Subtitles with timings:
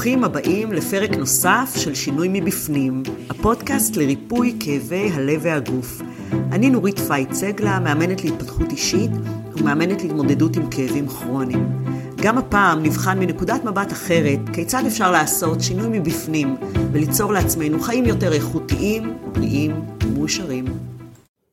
[0.00, 6.02] ברוכים הבאים לפרק נוסף של שינוי מבפנים, הפודקאסט לריפוי כאבי הלב והגוף.
[6.32, 9.10] אני נורית פייט סגלה, מאמנת להתפתחות אישית
[9.56, 11.84] ומאמנת להתמודדות עם כאבים כרוניים.
[12.16, 16.56] גם הפעם נבחן מנקודת מבט אחרת כיצד אפשר לעשות שינוי מבפנים
[16.92, 19.72] וליצור לעצמנו חיים יותר איכותיים, בריאים
[20.04, 20.89] ומאושרים.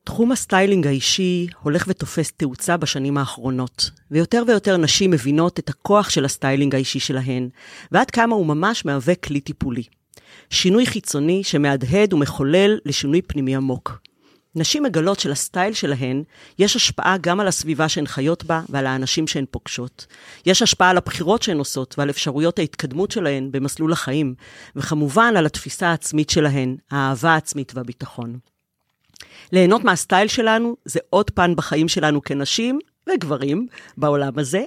[0.08, 6.24] תחום הסטיילינג האישי הולך ותופס תאוצה בשנים האחרונות, ויותר ויותר נשים מבינות את הכוח של
[6.24, 7.48] הסטיילינג האישי שלהן,
[7.92, 9.82] ועד כמה הוא ממש מהווה כלי טיפולי.
[10.50, 13.98] שינוי חיצוני שמהדהד ומחולל לשינוי פנימי עמוק.
[14.54, 16.22] נשים מגלות שלסטייל שלהן
[16.58, 20.06] יש השפעה גם על הסביבה שהן חיות בה ועל האנשים שהן פוגשות.
[20.46, 24.34] יש השפעה על הבחירות שהן עושות ועל אפשרויות ההתקדמות שלהן במסלול החיים,
[24.76, 28.38] וכמובן על התפיסה העצמית שלהן, האהבה העצמית והביטחון.
[29.52, 32.78] ליהנות מהסטייל שלנו זה עוד פן בחיים שלנו כנשים
[33.10, 34.64] וגברים בעולם הזה,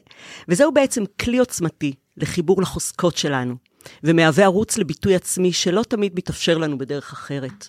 [0.48, 3.56] וזהו בעצם כלי עוצמתי לחיבור לחוזקות שלנו,
[4.04, 7.68] ומהווה ערוץ לביטוי עצמי שלא תמיד מתאפשר לנו בדרך אחרת.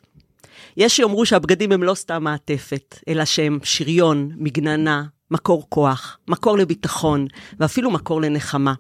[0.76, 7.26] יש שיאמרו שהבגדים הם לא סתם מעטפת, אלא שהם שריון, מגננה, מקור כוח, מקור לביטחון,
[7.60, 8.74] ואפילו מקור לנחמה.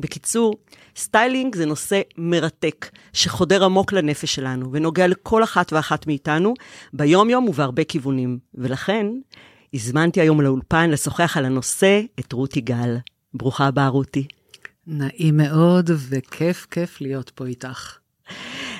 [0.00, 0.54] בקיצור,
[0.96, 6.54] סטיילינג זה נושא מרתק, שחודר עמוק לנפש שלנו, ונוגע לכל אחת ואחת מאיתנו,
[6.92, 8.38] ביום-יום ובהרבה כיוונים.
[8.54, 9.06] ולכן,
[9.74, 12.96] הזמנתי היום לאולפן לשוחח על הנושא את רותי גל.
[13.34, 14.26] ברוכה הבאה, רותי.
[14.86, 17.98] נעים מאוד, וכיף כיף להיות פה איתך.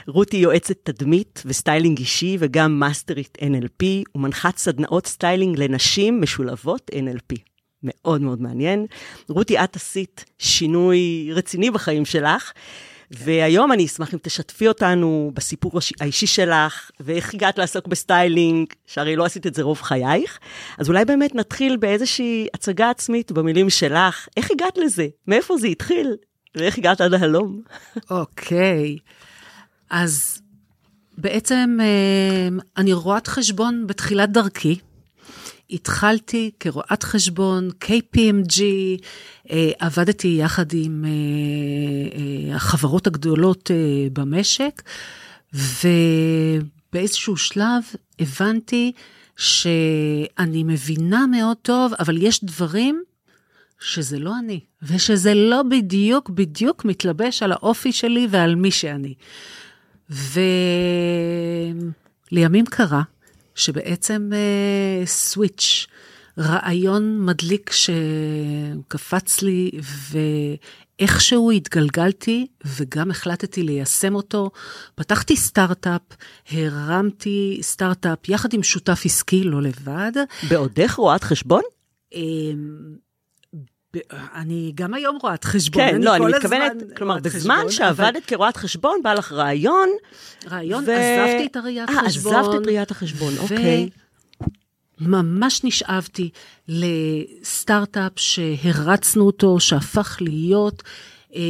[0.06, 7.47] רותי יועצת תדמית וסטיילינג אישי וגם מאסטרית NLP ומנחת סדנאות סטיילינג לנשים משולבות NLP.
[7.82, 8.86] מאוד מאוד מעניין.
[9.28, 12.52] רותי, את עשית שינוי רציני בחיים שלך,
[13.10, 19.24] והיום אני אשמח אם תשתפי אותנו בסיפור האישי שלך, ואיך הגעת לעסוק בסטיילינג, שהרי לא
[19.24, 20.38] עשית את זה רוב חייך.
[20.78, 24.28] אז אולי באמת נתחיל באיזושהי הצגה עצמית במילים שלך.
[24.36, 25.06] איך הגעת לזה?
[25.26, 26.16] מאיפה זה התחיל?
[26.54, 27.62] ואיך הגעת עד הלום?
[28.10, 28.98] אוקיי.
[29.90, 30.42] אז
[31.18, 34.78] בעצם אה, אני רואת חשבון בתחילת דרכי.
[35.70, 38.60] התחלתי כרואת חשבון, KPMG,
[39.50, 41.10] אה, עבדתי יחד עם אה,
[42.18, 43.70] אה, החברות הגדולות
[44.12, 44.82] במשק,
[45.52, 47.82] ובאיזשהו שלב
[48.18, 48.92] הבנתי
[49.36, 53.02] שאני מבינה מאוד טוב, אבל יש דברים
[53.80, 59.14] שזה לא אני, ושזה לא בדיוק בדיוק מתלבש על האופי שלי ועל מי שאני.
[62.30, 63.02] ולימים קרה
[63.58, 65.86] שבעצם אה, סוויץ',
[66.38, 69.70] רעיון מדליק שקפץ לי,
[71.00, 74.50] ואיכשהו התגלגלתי, וגם החלטתי ליישם אותו.
[74.94, 76.02] פתחתי סטארט-אפ,
[76.50, 80.12] הרמתי סטארט-אפ יחד עם שותף עסקי, לא לבד.
[80.50, 81.62] בעודך רואת חשבון?
[82.14, 83.07] אמ,
[84.34, 88.20] אני גם היום רואת חשבון, כן, לא, אני מתכוונת, כלומר, בזמן שעבדת אבל...
[88.26, 89.88] כרואת חשבון, בא לך רעיון.
[90.50, 90.92] רעיון, ו...
[90.92, 92.34] עזבתי את הראיית 아, חשבון.
[92.34, 93.40] אה, עזבת את ראיית החשבון, ו...
[93.40, 93.88] אוקיי.
[95.00, 96.30] ממש נשאבתי
[96.68, 100.82] לסטארט-אפ שהרצנו אותו, שהפך להיות
[101.34, 101.40] אה,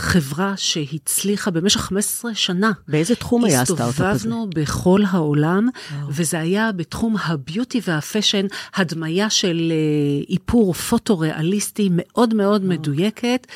[0.00, 2.72] חברה שהצליחה במשך 15 שנה.
[2.88, 4.10] באיזה תחום היה הסטארט-אפ הזה?
[4.10, 6.08] הסתובבנו בכל העולם, וואו.
[6.10, 12.72] וזה היה בתחום הביוטי והפשן, הדמיה של אה, איפור פוטו-ריאליסטי מאוד מאוד וואו.
[12.72, 13.46] מדויקת.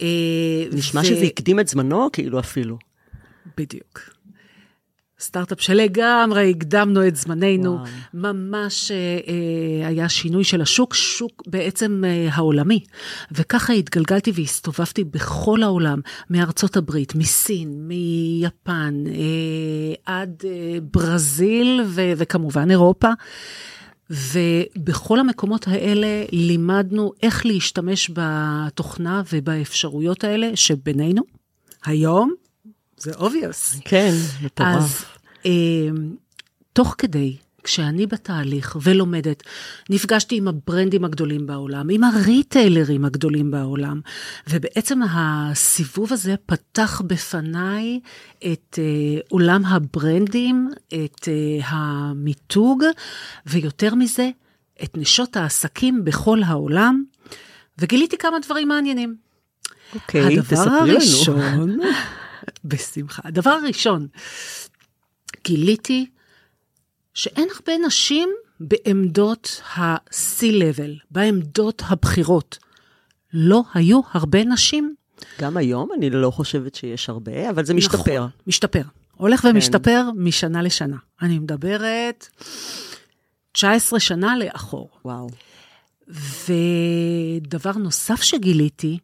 [0.00, 0.06] אה,
[0.72, 1.04] נשמע ו...
[1.04, 2.78] שזה הקדים את זמנו, כאילו אפילו.
[3.56, 4.00] בדיוק.
[5.20, 7.84] סטארט-אפ שלגמרי הקדמנו את זמננו, וואו.
[8.14, 12.80] ממש אה, אה, היה שינוי של השוק, שוק בעצם אה, העולמי.
[13.32, 22.70] וככה התגלגלתי והסתובבתי בכל העולם, מארצות הברית, מסין, מיפן, אה, עד אה, ברזיל ו- וכמובן
[22.70, 23.08] אירופה.
[24.10, 31.22] ובכל המקומות האלה לימדנו איך להשתמש בתוכנה ובאפשרויות האלה שבינינו,
[31.84, 32.34] היום
[32.98, 33.80] זה obvious.
[33.84, 34.68] כן, מטורף.
[34.76, 35.04] אז
[35.46, 35.50] אה,
[36.72, 39.42] תוך כדי, כשאני בתהליך ולומדת,
[39.90, 44.00] נפגשתי עם הברנדים הגדולים בעולם, עם הריטיילרים הגדולים בעולם,
[44.50, 48.00] ובעצם הסיבוב הזה פתח בפניי
[48.52, 52.84] את אה, עולם הברנדים, את אה, המיתוג,
[53.46, 54.30] ויותר מזה,
[54.82, 57.04] את נשות העסקים בכל העולם,
[57.78, 59.16] וגיליתי כמה דברים מעניינים.
[59.94, 60.70] אוקיי, תספרי לנו.
[60.70, 61.78] הדבר הראשון,
[62.64, 63.22] בשמחה.
[63.24, 64.06] הדבר הראשון,
[65.44, 66.06] גיליתי
[67.14, 68.28] שאין הרבה נשים
[68.60, 72.58] בעמדות ה-C-Level, בעמדות הבכירות.
[73.32, 74.94] לא היו הרבה נשים.
[75.40, 78.16] גם היום אני לא חושבת שיש הרבה, אבל זה משתפר.
[78.16, 78.82] נכון, משתפר.
[79.16, 79.48] הולך כן.
[79.48, 80.96] ומשתפר משנה לשנה.
[81.22, 82.28] אני מדברת
[83.52, 84.90] 19 שנה לאחור.
[85.04, 85.28] וואו.
[86.08, 88.98] ודבר נוסף שגיליתי,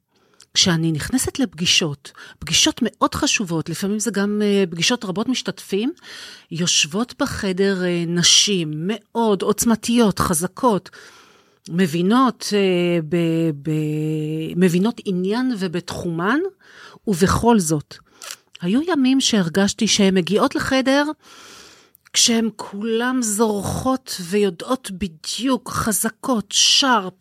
[0.55, 5.93] כשאני נכנסת לפגישות, פגישות מאוד חשובות, לפעמים זה גם אה, פגישות רבות משתתפים,
[6.51, 10.91] יושבות בחדר אה, נשים מאוד עוצמתיות, חזקות,
[11.71, 13.17] מבינות, אה, ב,
[13.63, 13.71] ב,
[14.57, 16.39] מבינות עניין ובתחומן,
[17.07, 17.97] ובכל זאת,
[18.61, 21.05] היו ימים שהרגשתי שהן מגיעות לחדר,
[22.13, 27.15] כשהן כולן זורחות ויודעות בדיוק, חזקות, sharp,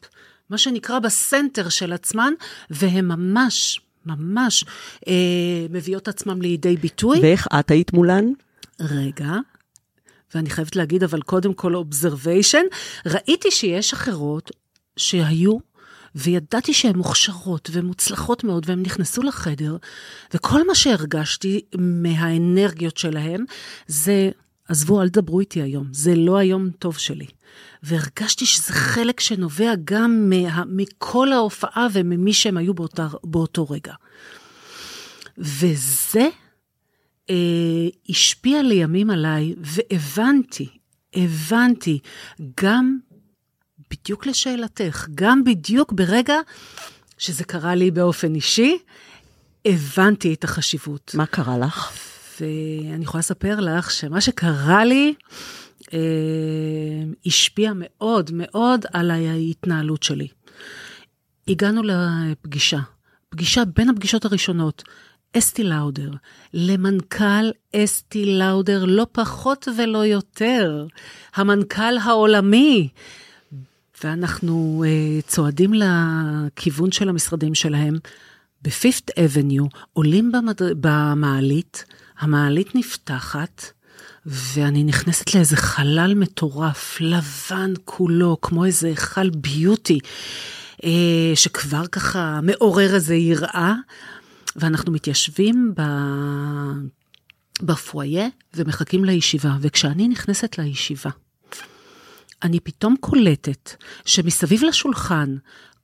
[0.50, 2.34] מה שנקרא ב center של עצמן,
[2.70, 4.64] והן ממש, ממש
[5.08, 5.14] אה,
[5.70, 7.20] מביאות עצמן לידי ביטוי.
[7.22, 8.26] ואיך את היית מולן?
[8.80, 9.32] רגע,
[10.36, 12.66] ואני חייבת להגיד, אבל קודם כל observation,
[13.06, 14.52] ראיתי שיש אחרות
[14.98, 15.58] שהיו,
[16.16, 19.78] וידעתי שהן מוכשרות ומוצלחות מאוד, והן נכנסו לחדר,
[20.34, 23.46] וכל מה שהרגשתי מהאנרגיות שלהן,
[23.88, 24.30] זה,
[24.68, 27.28] עזבו, אל תדברו איתי היום, זה לא היום טוב שלי.
[27.84, 33.94] והרגשתי שזה חלק שנובע גם מה, מכל ההופעה וממי שהם היו באותה, באותו רגע.
[35.38, 36.30] וזה
[37.30, 40.68] אה, השפיע לימים עליי, והבנתי,
[41.16, 42.00] הבנתי,
[42.62, 42.98] גם
[43.92, 46.36] בדיוק לשאלתך, גם בדיוק ברגע
[47.18, 48.78] שזה קרה לי באופן אישי,
[49.66, 51.12] הבנתי את החשיבות.
[51.14, 51.92] מה קרה לך?
[52.42, 55.14] ואני יכולה לספר לך שמה שקרה לי,
[55.94, 56.00] אה,
[57.26, 60.28] השפיע מאוד מאוד על ההתנהלות שלי.
[61.48, 62.80] הגענו לפגישה,
[63.30, 64.84] פגישה בין הפגישות הראשונות.
[65.38, 66.10] אסתי לאודר,
[66.54, 70.86] למנכ"ל אסתי לאודר, לא פחות ולא יותר,
[71.36, 72.90] המנכ"ל העולמי.
[74.04, 77.96] ואנחנו uh, צועדים לכיוון של המשרדים שלהם,
[78.62, 80.58] בפיפט אבניו, עולים במד...
[80.82, 81.86] במעלית,
[82.20, 83.64] המעלית נפתחת,
[84.26, 90.00] ואני נכנסת לאיזה חלל מטורף, לבן כולו, כמו איזה היכל ביוטי,
[90.84, 93.74] אה, שכבר ככה מעורר איזה יראה,
[94.56, 95.82] ואנחנו מתיישבים ב...
[97.62, 101.10] בפואיה ומחכים לישיבה, וכשאני נכנסת לישיבה,
[102.44, 103.72] אני פתאום קולטת
[104.06, 105.36] שמסביב לשולחן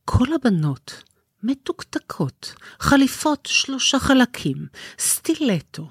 [0.06, 1.04] כל הבנות
[1.44, 4.68] מתוקתקות, חליפות שלושה חלקים,
[5.00, 5.90] סטילטו,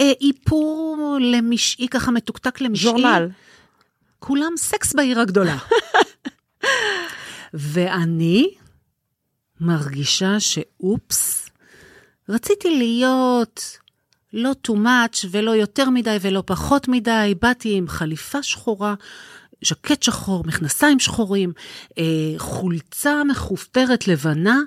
[0.00, 2.90] אה, איפור למשעי, ככה מתוקתק למשעי.
[2.90, 3.28] ז'ורנל.
[4.18, 5.56] כולם סקס בעיר הגדולה.
[7.54, 8.50] ואני
[9.60, 11.48] מרגישה שאופס,
[12.28, 13.78] רציתי להיות
[14.32, 18.94] לא too much ולא יותר מדי ולא פחות מדי, באתי עם חליפה שחורה,
[19.64, 21.52] ז'קט שחור, מכנסיים שחורים,
[21.98, 22.04] אה,
[22.38, 24.60] חולצה מכופתרת לבנה,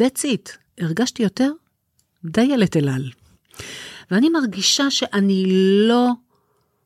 [0.00, 0.50] that's it.
[0.80, 1.52] הרגשתי יותר
[2.24, 3.10] דיילת אלעל.
[4.10, 5.44] ואני מרגישה שאני
[5.88, 6.10] לא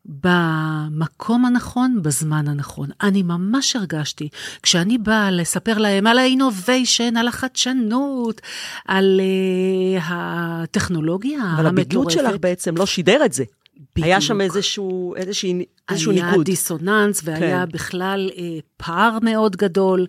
[0.04, 2.88] במקום הנכון, בזמן הנכון.
[3.02, 4.28] אני ממש הרגשתי,
[4.62, 8.40] כשאני באה לספר להם על האינוביישן, על החדשנות,
[8.84, 11.60] על uh, הטכנולוגיה המטורפת.
[11.60, 13.44] אבל הבידוד שלך בעצם לא שידר את זה.
[13.76, 14.06] בדיוק.
[14.06, 15.48] היה שם איזשהו, איזשהו,
[15.90, 16.34] איזשהו היה ניגוד.
[16.34, 17.72] היה דיסוננס והיה כן.
[17.72, 20.06] בכלל אה, פער מאוד גדול,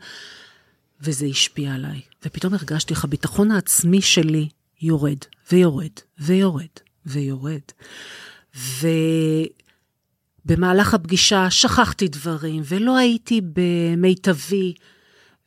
[1.02, 2.02] וזה השפיע עליי.
[2.26, 4.50] ופתאום הרגשתי איך הביטחון העצמי שלי
[4.82, 5.18] יורד,
[5.52, 6.66] ויורד, ויורד,
[7.06, 7.62] ויורד.
[10.46, 14.74] ובמהלך הפגישה שכחתי דברים, ולא הייתי במיטבי,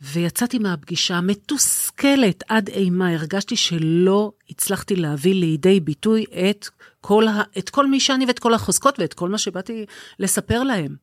[0.00, 6.68] ויצאתי מהפגישה מתוסכלת עד אימה, הרגשתי שלא הצלחתי להביא לידי ביטוי את
[7.00, 9.86] כל, ה, את כל מי שאני ואת כל החוזקות ואת כל מה שבאתי
[10.18, 10.96] לספר להם.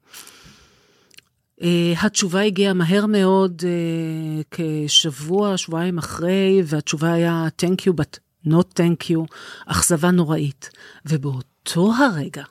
[1.62, 1.66] Uh,
[2.02, 9.10] התשובה הגיעה מהר מאוד, uh, כשבוע, שבועיים אחרי, והתשובה היה Thank you, but not thank
[9.10, 9.36] you,
[9.66, 10.70] אכזבה נוראית.
[11.06, 12.44] ובאותו הרגע,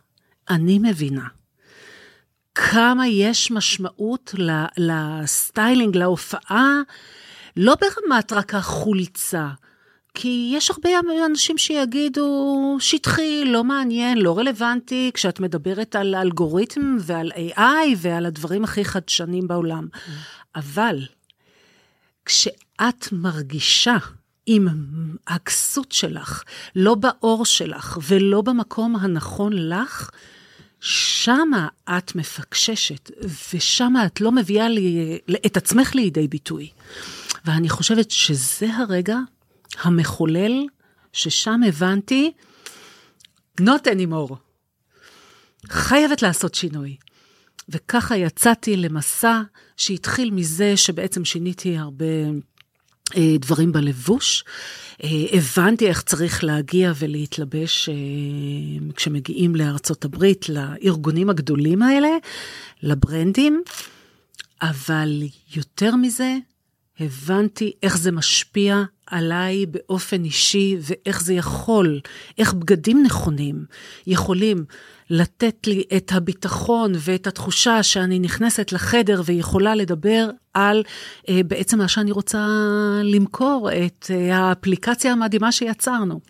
[0.51, 1.27] אני מבינה
[2.55, 4.35] כמה יש משמעות
[4.77, 6.81] לסטיילינג, להופעה,
[7.57, 9.49] לא ברמת רק החולצה,
[10.14, 10.90] כי יש הרבה
[11.26, 18.64] אנשים שיגידו, שטחי, לא מעניין, לא רלוונטי, כשאת מדברת על אלגוריתם ועל AI ועל הדברים
[18.64, 19.88] הכי חדשנים בעולם.
[19.92, 20.11] Mm.
[20.56, 21.06] אבל
[22.25, 23.97] כשאת מרגישה
[24.47, 24.68] עם
[25.26, 26.42] הכסות שלך,
[26.76, 30.11] לא באור שלך ולא במקום הנכון לך,
[30.80, 33.11] שמה את מפקששת,
[33.54, 36.68] ושמה את לא מביאה לי, את עצמך לידי ביטוי.
[37.44, 39.18] ואני חושבת שזה הרגע
[39.83, 40.66] המחולל,
[41.12, 42.33] ששם הבנתי,
[43.61, 44.35] not anymore.
[45.69, 46.97] חייבת לעשות שינוי.
[47.69, 49.43] וככה יצאתי למסע
[49.76, 52.04] שהתחיל מזה שבעצם שיניתי הרבה
[53.16, 54.45] אה, דברים בלבוש.
[55.04, 57.95] אה, הבנתי איך צריך להגיע ולהתלבש אה,
[58.97, 62.09] כשמגיעים לארצות הברית, לארגונים הגדולים האלה,
[62.83, 63.62] לברנדים,
[64.62, 65.23] אבל
[65.57, 66.37] יותר מזה,
[67.00, 72.01] הבנתי איך זה משפיע עליי באופן אישי ואיך זה יכול,
[72.39, 73.65] איך בגדים נכונים
[74.07, 74.65] יכולים
[75.11, 80.83] לתת לי את הביטחון ואת התחושה שאני נכנסת לחדר ויכולה לדבר על
[81.29, 82.47] אה, בעצם מה שאני רוצה
[83.03, 86.21] למכור, את אה, האפליקציה המדהימה שיצרנו.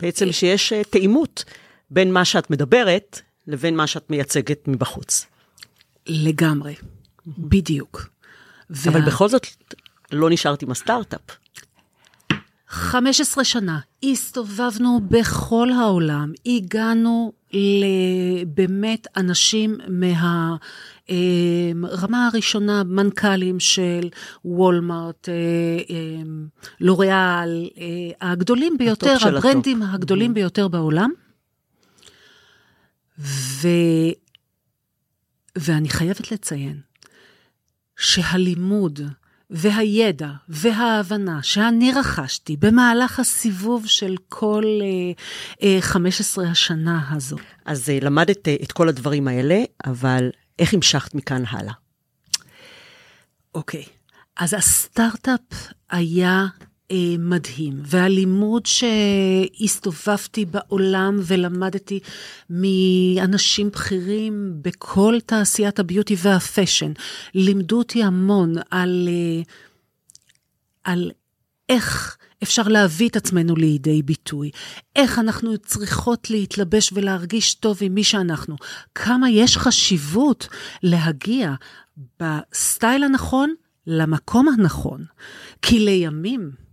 [0.00, 1.44] בעצם שיש אה, תאימות
[1.90, 5.26] בין מה שאת מדברת לבין מה שאת מייצגת מבחוץ.
[6.06, 6.74] לגמרי,
[7.26, 8.08] בדיוק.
[8.70, 9.06] אבל וה...
[9.06, 9.46] בכל זאת,
[10.12, 11.20] לא נשארת עם הסטארט-אפ.
[12.76, 20.58] 15 שנה הסתובבנו בכל העולם, הגענו לבאמת אנשים מהרמה
[22.22, 24.08] אה, הראשונה, מנכ"לים של
[24.44, 25.34] וולמארט, אה,
[25.90, 26.22] אה,
[26.80, 27.68] לוריאל,
[28.20, 29.94] הגדולים ביותר, הברנדים ה top.
[29.94, 30.34] הגדולים mm-hmm.
[30.34, 31.10] ביותר בעולם.
[33.18, 33.68] ו...
[35.58, 36.80] ואני חייבת לציין
[37.96, 39.00] שהלימוד
[39.50, 47.36] והידע וההבנה שאני רכשתי במהלך הסיבוב של כל אה, אה, 15 השנה הזו.
[47.64, 51.72] אז אה, למדת אה, את כל הדברים האלה, אבל איך המשכת מכאן הלאה?
[53.54, 53.84] אוקיי,
[54.36, 56.46] אז הסטארט-אפ היה
[57.18, 62.00] מדהים, והלימוד שהסתובבתי בעולם ולמדתי
[62.50, 66.92] מאנשים בכירים בכל תעשיית הביוטי והפאשן,
[67.34, 69.42] לימדו אותי המון על, אה,
[70.84, 71.10] על
[71.68, 74.50] איך אפשר להביא את עצמנו לידי ביטוי,
[74.96, 78.56] איך אנחנו צריכות להתלבש ולהרגיש טוב עם מי שאנחנו,
[78.94, 80.48] כמה יש חשיבות
[80.82, 81.54] להגיע
[82.20, 83.54] בסטייל הנכון
[83.86, 85.04] למקום הנכון,
[85.62, 86.65] כי לימים,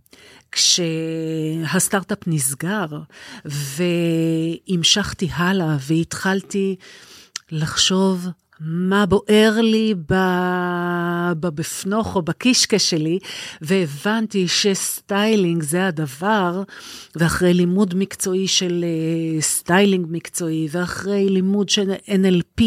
[0.54, 2.86] כשהסטארט-אפ נסגר,
[3.44, 6.76] והמשכתי הלאה והתחלתי
[7.50, 8.28] לחשוב
[8.60, 9.94] מה בוער לי
[11.40, 13.18] בבפנוך או בקישקע שלי,
[13.60, 16.62] והבנתי שסטיילינג זה הדבר,
[17.16, 22.62] ואחרי לימוד מקצועי של אה, סטיילינג מקצועי, ואחרי לימוד של NLP,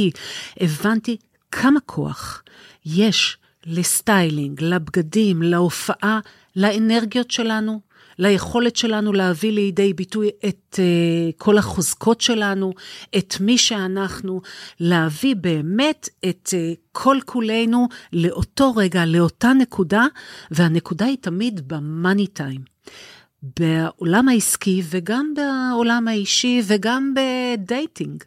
[0.60, 1.17] הבנתי
[1.51, 2.44] כמה כוח
[2.86, 6.20] יש לסטיילינג, לבגדים, להופעה,
[6.58, 7.80] לאנרגיות שלנו,
[8.20, 12.74] ליכולת שלנו להביא לידי ביטוי את אה, כל החוזקות שלנו,
[13.18, 14.42] את מי שאנחנו,
[14.80, 20.06] להביא באמת את אה, כל כולנו לאותו רגע, לאותה נקודה,
[20.52, 22.62] והנקודה היא תמיד ב money time.
[23.60, 28.24] בעולם העסקי וגם בעולם האישי וגם ב dating.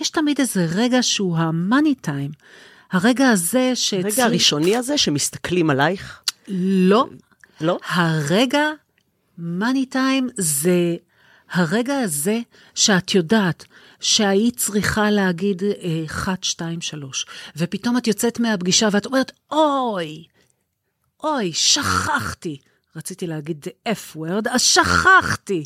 [0.00, 2.30] יש תמיד איזה רגע שהוא המאני טיים.
[2.92, 3.94] הרגע הזה ש...
[3.94, 6.20] הרגע הראשוני הזה שמסתכלים עלייך?
[6.48, 7.06] לא.
[7.62, 7.78] לא?
[7.88, 8.64] הרגע,
[9.38, 10.96] מאני טיים, זה
[11.50, 12.40] הרגע הזה
[12.74, 13.64] שאת יודעת
[14.00, 15.62] שהיית צריכה להגיד
[16.06, 17.26] 1, 2, 3,
[17.56, 20.24] ופתאום את יוצאת מהפגישה ואת אומרת, אוי,
[21.24, 22.58] אוי, שכחתי.
[22.96, 25.64] רציתי להגיד the F word, אז שכחתי.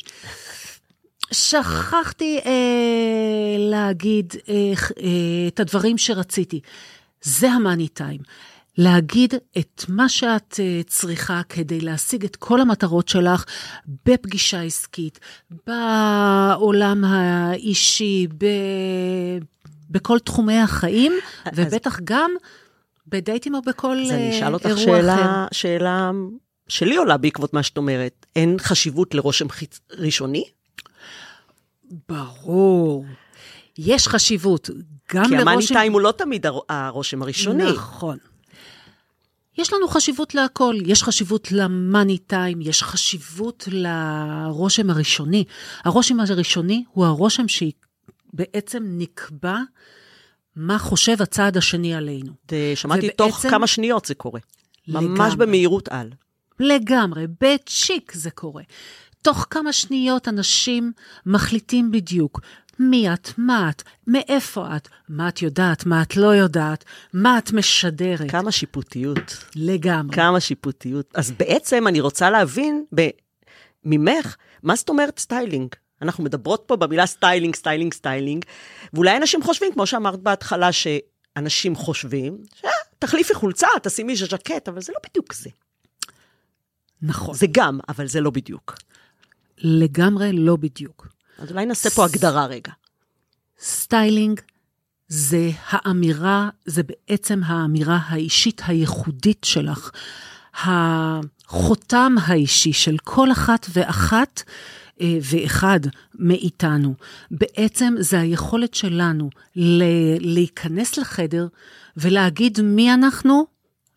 [1.33, 6.61] שכחתי אה, להגיד אה, אה, את הדברים שרציתי.
[7.23, 8.21] זה המאני טיים.
[8.79, 13.45] להגיד את מה שאת אה, צריכה כדי להשיג את כל המטרות שלך
[14.05, 15.21] בפגישה עסקית,
[15.67, 18.47] בעולם האישי, ב...
[19.91, 21.13] בכל תחומי החיים,
[21.45, 21.53] אז...
[21.57, 22.31] ובטח גם
[23.07, 24.15] בדייטים או בכל אירוע אחר.
[24.15, 26.11] אז אני אשאל אותך שאלה, שאלה
[26.69, 28.27] שלי עולה בעקבות מה שאת אומרת.
[28.37, 29.81] אין חשיבות לרושם חיצ...
[29.99, 30.45] ראשוני?
[32.09, 33.05] ברור.
[33.79, 34.71] יש חשיבות
[35.15, 35.37] גם לרושם...
[35.37, 37.73] כי המאני טיים הוא לא תמיד הרושם הראשוני.
[37.73, 38.19] נכון.
[39.59, 45.45] יש לנו חשיבות להכל, יש חשיבות למאני טיים, יש חשיבות לרושם הראשוני.
[45.85, 49.59] הרושם הראשוני הוא הרושם שבעצם נקבע
[50.57, 52.33] מה חושב הצעד השני עלינו.
[52.75, 54.41] שמעתי ובעצם, תוך כמה שניות זה קורה.
[54.89, 55.09] לגמרי.
[55.09, 56.11] ממש במהירות על.
[56.61, 58.63] לגמרי, בצ'יק זה קורה.
[59.23, 60.93] תוך כמה שניות אנשים
[61.27, 62.41] מחליטים בדיוק
[62.79, 67.53] מי את, מה את, מאיפה את, מה את יודעת, מה את לא יודעת, מה את
[67.53, 68.31] משדרת.
[68.31, 69.45] כמה שיפוטיות.
[69.57, 70.17] לגמרי.
[70.17, 71.11] כמה שיפוטיות.
[71.15, 73.09] אז בעצם אני רוצה להבין ב-
[73.85, 75.69] ממך, מה זאת אומרת סטיילינג?
[76.03, 78.45] אנחנו מדברות פה במילה סטיילינג, סטיילינג, סטיילינג,
[78.93, 82.39] ואולי אנשים חושבים, כמו שאמרת בהתחלה, שאנשים חושבים,
[82.99, 85.51] תחליפי חולצה, תשימי ז'קט, אבל זה לא בדיוק זה.
[87.03, 87.35] נכון.
[87.35, 88.75] זה גם, אבל זה לא בדיוק.
[89.59, 91.16] לגמרי לא בדיוק.
[91.39, 92.73] אז אולי נעשה פה הגדרה רגע.
[93.61, 94.41] סטיילינג
[95.09, 99.91] זה האמירה, זה בעצם האמירה האישית הייחודית שלך.
[100.65, 104.43] החותם האישי של כל אחת ואחת
[105.01, 105.81] אה, ואחד
[106.15, 106.95] מאיתנו.
[107.31, 109.31] בעצם זה היכולת שלנו
[110.21, 111.47] להיכנס לחדר
[111.97, 113.47] ולהגיד מי אנחנו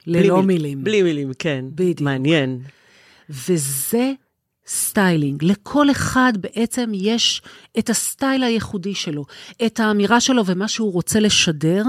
[0.07, 0.83] ללא בלי מילים.
[0.83, 1.65] בלי מילים, כן.
[1.75, 2.01] בדיוק.
[2.01, 2.61] מעניין.
[3.29, 4.11] וזה
[4.69, 5.43] סטיילינג.
[5.43, 7.41] לכל אחד בעצם יש
[7.79, 9.25] את הסטייל הייחודי שלו,
[9.65, 11.83] את האמירה שלו ומה שהוא רוצה לשדר,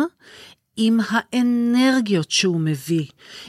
[0.76, 3.06] עם האנרגיות שהוא מביא,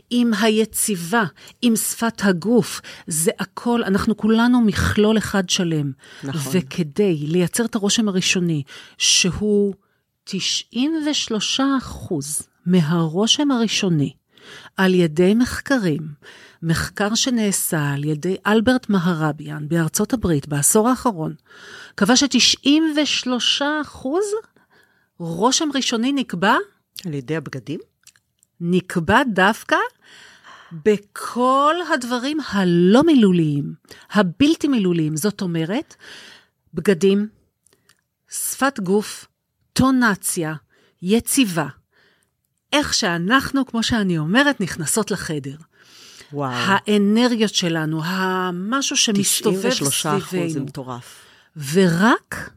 [0.09, 1.23] עם היציבה,
[1.61, 2.81] עם שפת הגוף.
[3.07, 5.91] זה הכל, אנחנו כולנו מכלול אחד שלם.
[6.23, 6.51] נכון.
[6.55, 8.63] וכדי לייצר את הרושם הראשוני,
[8.97, 9.73] שהוא
[10.23, 14.13] 93 אחוז מהרושם הראשוני,
[14.77, 16.01] על ידי מחקרים,
[16.63, 21.33] מחקר שנעשה על ידי אלברט מהרביאן בארצות הברית בעשור האחרון,
[21.95, 24.23] קבע ש-93 אחוז
[25.17, 26.55] רושם ראשוני נקבע,
[27.05, 27.79] על ידי הבגדים?
[28.61, 29.75] נקבע דווקא
[30.71, 33.73] בכל הדברים הלא מילוליים,
[34.11, 35.15] הבלתי מילוליים.
[35.17, 35.95] זאת אומרת,
[36.73, 37.27] בגדים,
[38.29, 39.27] שפת גוף,
[39.73, 40.53] טונציה,
[41.01, 41.67] יציבה.
[42.73, 45.55] איך שאנחנו, כמו שאני אומרת, נכנסות לחדר.
[46.33, 46.51] וואו.
[46.53, 50.65] האנרגיות שלנו, המשהו שמסתובב 93 אחוז, זה סביבנו.
[50.65, 51.25] מטורף.
[51.73, 52.49] ורק,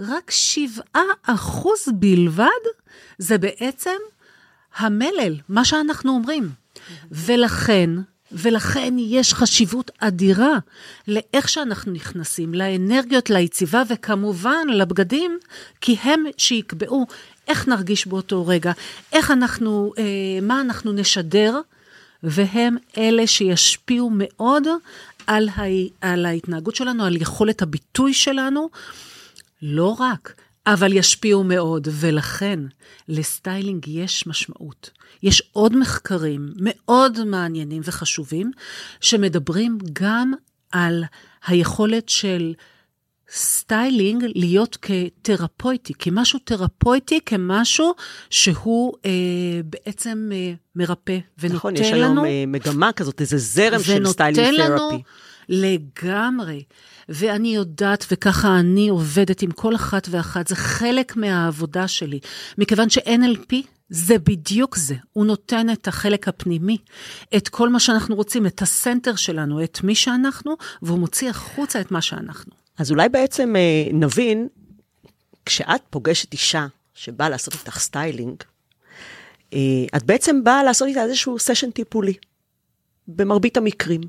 [0.00, 0.82] רק 7
[1.22, 2.46] אחוז בלבד,
[3.18, 3.96] זה בעצם
[4.76, 6.50] המלל, מה שאנחנו אומרים.
[7.10, 7.90] ולכן,
[8.32, 10.58] ולכן יש חשיבות אדירה
[11.08, 15.38] לאיך שאנחנו נכנסים, לאנרגיות, ליציבה, וכמובן לבגדים,
[15.80, 17.06] כי הם שיקבעו
[17.48, 18.72] איך נרגיש באותו רגע,
[19.12, 20.02] איך אנחנו, אה,
[20.42, 21.60] מה אנחנו נשדר,
[22.24, 24.66] והם אלה שישפיעו מאוד
[25.26, 25.62] על, ה,
[26.00, 28.68] על ההתנהגות שלנו, על יכולת הביטוי שלנו.
[29.62, 30.34] לא רק,
[30.66, 32.60] אבל ישפיעו מאוד, ולכן
[33.08, 34.90] לסטיילינג יש משמעות.
[35.22, 38.50] יש עוד מחקרים מאוד מעניינים וחשובים,
[39.00, 40.32] שמדברים גם
[40.72, 41.04] על
[41.46, 42.54] היכולת של
[43.30, 47.94] סטיילינג להיות כתרפויטי, כמשהו תרפויטי, כמשהו
[48.30, 49.10] שהוא אה,
[49.64, 52.24] בעצם אה, מרפא ונותן נכון, יש לנו...
[52.24, 55.02] היום אה, מגמה כזאת, איזה זרם של ונותן סטיילינג לנו therapy.
[55.48, 56.62] לגמרי.
[57.08, 62.18] ואני יודעת, וככה אני עובדת עם כל אחת ואחת, זה חלק מהעבודה שלי.
[62.58, 63.54] מכיוון ש-NLP
[63.88, 64.94] זה בדיוק זה.
[65.12, 66.76] הוא נותן את החלק הפנימי,
[67.36, 71.80] את כל מה שאנחנו רוצים, את ה center שלנו, את מי שאנחנו, והוא מוציא החוצה
[71.80, 72.63] את מה שאנחנו.
[72.78, 74.48] אז אולי בעצם אה, נבין,
[75.46, 78.42] כשאת פוגשת אישה שבאה לעשות איתך סטיילינג,
[79.52, 79.58] אה,
[79.96, 82.14] את בעצם באה לעשות איתה איזשהו סשן טיפולי,
[83.08, 84.00] במרבית המקרים.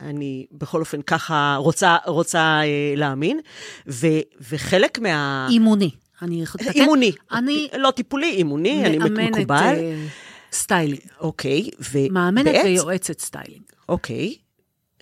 [0.00, 3.40] אני בכל אופן ככה רוצה, רוצה אה, להאמין,
[3.88, 4.06] ו,
[4.40, 5.46] וחלק מה...
[5.50, 5.90] אימוני.
[6.22, 6.70] אני אתקן.
[6.70, 7.12] אימוני.
[7.32, 9.74] אני לא טיפולי, אימוני, אני מאמנת מקובל.
[9.78, 10.06] אה,
[10.52, 11.00] סטיילינג.
[11.20, 11.98] אוקיי, ו...
[12.10, 13.62] מאמנת ויועצת סטיילינג.
[13.88, 14.34] אוקיי,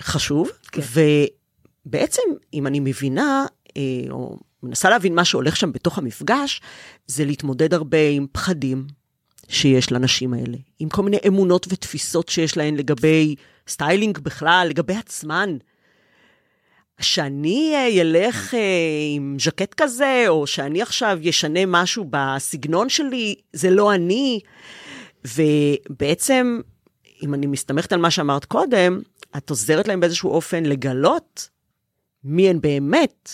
[0.00, 0.50] חשוב.
[0.72, 0.82] כן.
[1.86, 2.22] ובעצם,
[2.54, 3.46] אם אני מבינה,
[3.76, 6.60] אה, או מנסה להבין מה שהולך שם בתוך המפגש,
[7.06, 8.86] זה להתמודד הרבה עם פחדים
[9.48, 13.34] שיש לנשים האלה, עם כל מיני אמונות ותפיסות שיש להן לגבי
[13.68, 15.56] סטיילינג בכלל, לגבי עצמן.
[17.00, 18.60] שאני אה, אלך אה,
[19.14, 24.40] עם ז'קט כזה, או שאני עכשיו אשנה משהו בסגנון שלי, זה לא אני.
[25.24, 26.60] ובעצם,
[27.22, 29.00] אם אני מסתמכת על מה שאמרת קודם,
[29.36, 31.48] את עוזרת להם באיזשהו אופן לגלות
[32.26, 33.30] מי הן באמת,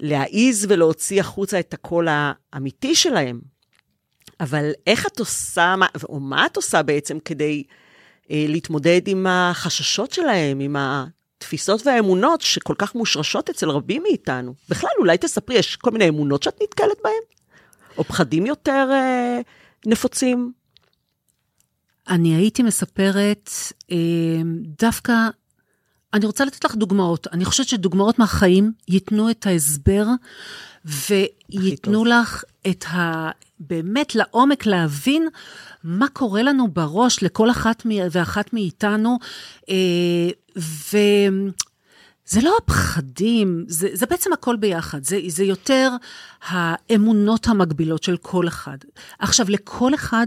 [0.00, 3.40] להעיז ולהוציא החוצה את הקול האמיתי שלהם.
[4.40, 7.62] אבל איך את עושה, מה- או מה את עושה בעצם כדי
[8.30, 14.54] אה, להתמודד עם החששות שלהם, עם התפיסות והאמונות שכל כך מושרשות אצל רבים מאיתנו?
[14.68, 17.12] בכלל, אולי תספרי, יש כל מיני אמונות שאת נתקלת בהן?
[17.98, 19.40] או פחדים יותר אה,
[19.86, 20.52] נפוצים?
[22.08, 23.50] אני הייתי מספרת
[23.90, 23.96] אה,
[24.78, 25.12] דווקא,
[26.14, 27.26] אני רוצה לתת לך דוגמאות.
[27.32, 30.06] אני חושבת שדוגמאות מהחיים ייתנו את ההסבר
[30.84, 32.04] וייתנו.
[32.04, 33.30] לך את ה...
[33.60, 35.28] באמת לעומק להבין
[35.84, 39.18] מה קורה לנו בראש לכל אחת ואחת מאיתנו.
[39.68, 45.04] אה, וזה לא הפחדים, זה, זה בעצם הכל ביחד.
[45.04, 45.90] זה, זה יותר
[46.48, 48.78] האמונות המקבילות של כל אחד.
[49.18, 50.26] עכשיו, לכל אחד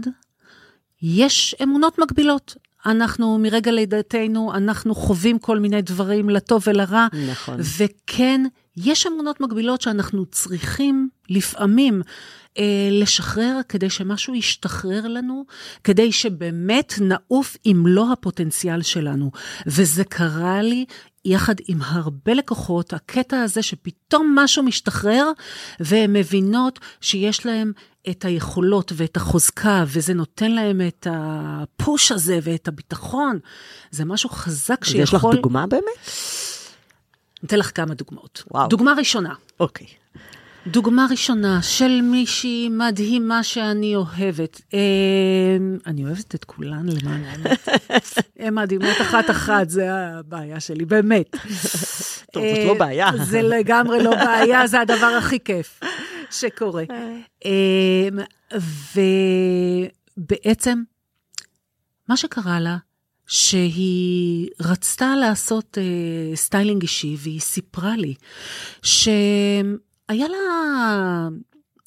[1.02, 2.56] יש אמונות מגבילות.
[2.88, 7.06] אנחנו, מרגע לידתנו, אנחנו חווים כל מיני דברים לטוב ולרע.
[7.30, 7.56] נכון.
[7.78, 8.40] וכן,
[8.76, 12.02] יש אמונות מגבילות שאנחנו צריכים לפעמים
[12.58, 15.44] אה, לשחרר כדי שמשהו ישתחרר לנו,
[15.84, 19.30] כדי שבאמת נעוף עם מלוא הפוטנציאל שלנו.
[19.66, 20.84] וזה קרה לי
[21.28, 25.30] יחד עם הרבה לקוחות, הקטע הזה שפתאום משהו משתחרר,
[25.80, 27.72] והן מבינות שיש להם
[28.10, 33.38] את היכולות ואת החוזקה, וזה נותן להם את הפוש הזה ואת הביטחון.
[33.90, 35.00] זה משהו חזק שיכול...
[35.00, 35.84] ויש לך דוגמה באמת?
[35.84, 38.42] אני אתן לך כמה דוגמאות.
[38.50, 38.68] וואו.
[38.68, 39.86] דוגמה ראשונה, אוקיי.
[40.70, 44.60] דוגמה ראשונה של מישהי מדהימה שאני אוהבת.
[44.74, 44.78] אה,
[45.86, 47.58] אני אוהבת את כולן למען האמת.
[48.38, 51.36] הן מדהימות אחת-אחת, זה הבעיה שלי, באמת.
[52.32, 53.10] טוב, זאת לא בעיה.
[53.24, 55.80] זה לגמרי לא בעיה, זה הדבר הכי כיף
[56.30, 56.84] שקורה.
[60.16, 60.82] ובעצם,
[62.08, 62.76] מה שקרה לה,
[63.26, 68.14] שהיא רצתה לעשות אה, סטיילינג אישי, והיא סיפרה לי
[70.10, 71.28] שהיה לה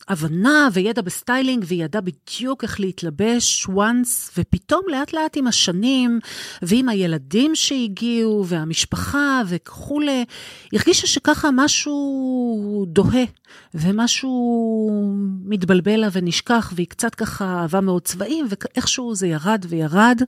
[0.08, 6.20] הבנה וידע בסטיילינג, והיא ידעה בדיוק איך להתלבש once, ופתאום לאט לאט עם השנים,
[6.62, 10.26] ועם הילדים שהגיעו, והמשפחה וכולי,
[10.74, 13.24] הרגישה שככה משהו דוהה,
[13.74, 20.22] ומשהו מתבלבל לה ונשכח, והיא קצת ככה אהבה מאוד צבעים, ואיכשהו זה ירד וירד.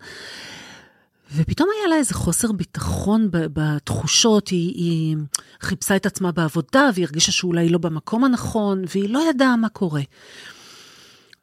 [1.31, 5.15] ופתאום היה לה איזה חוסר ביטחון בתחושות, היא, היא
[5.61, 9.69] חיפשה את עצמה בעבודה, והיא הרגישה שאולי היא לא במקום הנכון, והיא לא ידעה מה
[9.69, 10.01] קורה.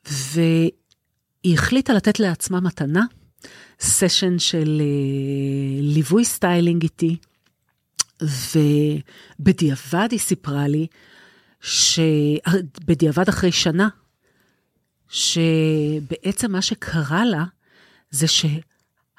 [0.08, 0.70] והיא
[1.54, 3.04] החליטה לתת לעצמה מתנה,
[3.80, 7.16] סשן של אה, ליווי סטיילינג איתי,
[9.40, 10.86] ובדיעבד היא סיפרה לי,
[11.60, 13.88] שבדיעבד אחרי שנה,
[15.08, 17.44] שבעצם מה שקרה לה,
[18.10, 18.44] זה ש...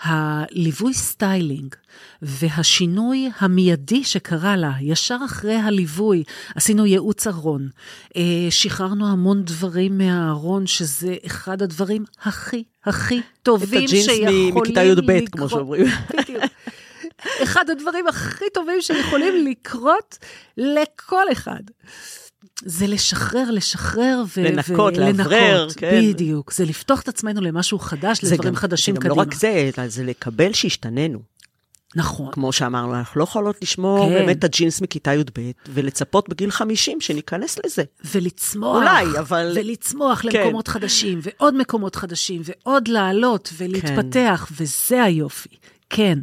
[0.01, 1.75] הליווי סטיילינג
[2.21, 6.23] והשינוי המיידי שקרה לה, ישר אחרי הליווי,
[6.55, 7.69] עשינו ייעוץ ארון,
[8.15, 14.67] אה, שחררנו המון דברים מהארון, שזה אחד הדברים הכי הכי טובים שיכולים לקרות.
[14.67, 15.85] את הג'ינס מכיתה י"ב, כמו שאומרים.
[16.19, 16.43] בדיוק.
[17.43, 20.17] אחד הדברים הכי טובים שיכולים לקרות
[20.57, 21.61] לכל אחד.
[22.65, 26.01] זה לשחרר, לשחרר ו- לנקות, לאוורר, כן.
[26.01, 26.53] בדיוק.
[26.53, 29.09] זה לפתוח את עצמנו למשהו חדש, לדברים גם, חדשים קדימה.
[29.09, 31.19] זה גם לא רק זה, אלא זה לקבל שהשתננו.
[31.95, 32.31] נכון.
[32.31, 34.13] כמו שאמרנו, אנחנו לא יכולות לשמור כן.
[34.13, 37.83] באמת את הג'ינס מכיתה י"ב, ולצפות בגיל 50 שניכנס לזה.
[38.05, 38.75] ולצמוח.
[38.75, 39.53] אולי, אבל...
[39.55, 40.29] ולצמוח כן.
[40.29, 44.55] למקומות חדשים, ועוד מקומות חדשים, ועוד לעלות, ולהתפתח, כן.
[44.57, 45.49] וזה היופי.
[45.89, 46.19] כן.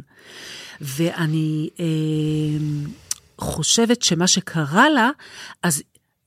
[0.81, 1.85] ואני אה,
[3.37, 5.09] חושבת שמה שקרה לה,
[5.63, 5.83] אז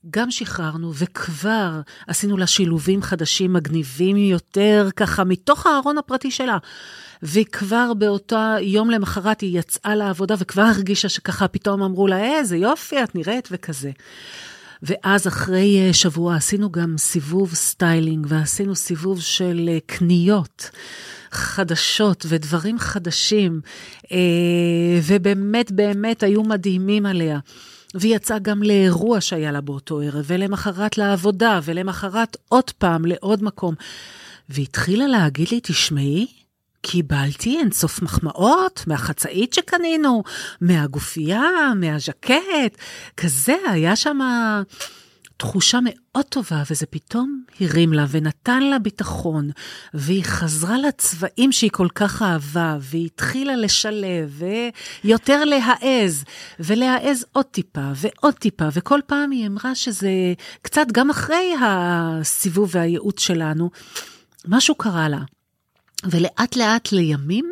[0.09, 6.57] גם שחררנו וכבר עשינו לה שילובים חדשים מגניבים יותר, ככה מתוך הארון הפרטי שלה.
[7.23, 13.03] וכבר באותה יום למחרת היא יצאה לעבודה וכבר הרגישה שככה פתאום אמרו לה, איזה יופי,
[13.03, 13.91] את נראית וכזה.
[14.83, 20.69] ואז אחרי אה, שבוע עשינו גם סיבוב סטיילינג ועשינו סיבוב של אה, קניות.
[21.31, 23.61] חדשות ודברים חדשים,
[24.11, 24.17] אה,
[25.03, 27.39] ובאמת באמת היו מדהימים עליה.
[27.93, 33.75] והיא יצאה גם לאירוע שהיה לה באותו ערב, ולמחרת לעבודה, ולמחרת עוד פעם לעוד מקום.
[34.49, 36.27] והתחילה להגיד לי, תשמעי,
[36.81, 40.23] קיבלתי אינסוף מחמאות מהחצאית שקנינו,
[40.61, 41.41] מהגופייה,
[41.75, 42.77] מהז'קט,
[43.17, 44.19] כזה, היה שם
[45.43, 49.49] תחושה מאוד טובה, וזה פתאום הרים לה ונתן לה ביטחון,
[49.93, 54.41] והיא חזרה לצבעים שהיא כל כך אהבה, והיא התחילה לשלב,
[55.03, 56.23] ויותר להעז,
[56.59, 60.09] ולהעז עוד טיפה ועוד טיפה, וכל פעם היא אמרה שזה
[60.61, 63.69] קצת, גם אחרי הסיבוב והייעוץ שלנו,
[64.47, 65.21] משהו קרה לה.
[66.05, 67.51] ולאט לאט לימים,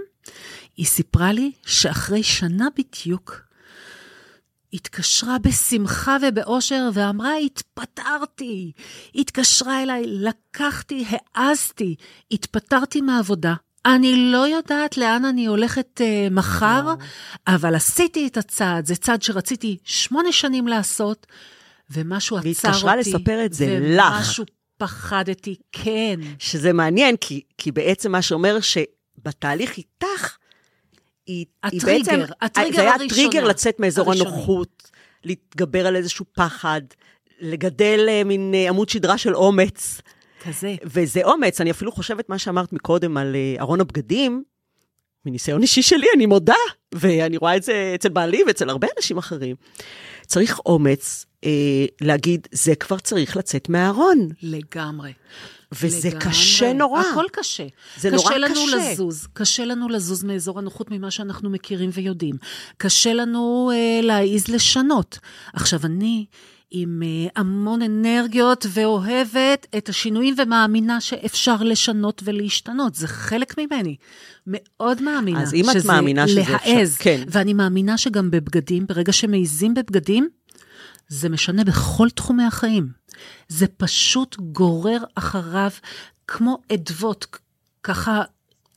[0.78, 3.42] היא סיפרה לי שאחרי שנה בדיוק,
[4.74, 8.72] התקשרה בשמחה ובאושר ואמרה, התפטרתי.
[9.16, 11.06] התקשרה אליי, לקחתי,
[11.36, 11.96] העזתי,
[12.32, 13.54] התפטרתי מהעבודה.
[13.86, 16.94] אני לא יודעת לאן אני הולכת uh, מחר,
[17.48, 21.28] אבל עשיתי את הצעד, זה צעד שרציתי שמונה שנים לעשות,
[21.90, 22.68] ומשהו עצר אותי.
[22.68, 24.14] והתקשרה לספר את זה לך.
[24.18, 24.46] ומשהו
[24.78, 26.20] פחדתי, כן.
[26.40, 30.38] שזה מעניין, כי, כי בעצם מה שאומר שבתהליך איתך,
[31.32, 33.30] היא, הטריגר, היא בעצם, הטריגר זה היה הראשונה.
[33.30, 34.30] טריגר לצאת מאזור הראשוני.
[34.30, 34.92] הנוחות,
[35.24, 36.82] להתגבר על איזשהו פחד,
[37.42, 40.02] לגדל אה, מין אה, עמוד שדרה של אומץ.
[40.44, 40.76] כזה.
[40.84, 44.44] וזה אומץ, אני אפילו חושבת מה שאמרת מקודם על אה, ארון הבגדים,
[45.26, 46.54] מניסיון אישי שלי, אני מודה,
[46.96, 49.56] ואני רואה את זה אצל בעלי ואצל הרבה אנשים אחרים.
[50.26, 54.30] צריך אומץ אה, להגיד, זה כבר צריך לצאת מהארון.
[54.42, 55.12] לגמרי.
[55.72, 56.26] וזה לגמרי.
[56.26, 57.04] קשה נורא.
[57.12, 57.68] הכל קשה.
[57.98, 58.92] זה קשה נורא לנו קשה.
[58.92, 62.36] לזוז, קשה לנו לזוז מאזור הנוחות ממה שאנחנו מכירים ויודעים.
[62.78, 65.20] קשה לנו אה, להעיז לשנות.
[65.54, 66.26] עכשיו, אני
[66.72, 72.96] עם אה, המון אנרגיות ואוהבת את השינויים ומאמינה שאפשר לשנות ולהשתנות.
[72.96, 73.96] זה חלק ממני.
[74.48, 76.98] מאוד מאמינה אז אם את מאמינה שזה אפשר, להעז.
[76.98, 77.24] כן.
[77.28, 80.30] ואני מאמינה שגם בבגדים, ברגע שמעיזים בבגדים,
[81.08, 82.88] זה משנה בכל תחומי החיים.
[83.48, 85.72] זה פשוט גורר אחריו
[86.28, 87.26] כמו אדוות,
[87.84, 88.22] ככה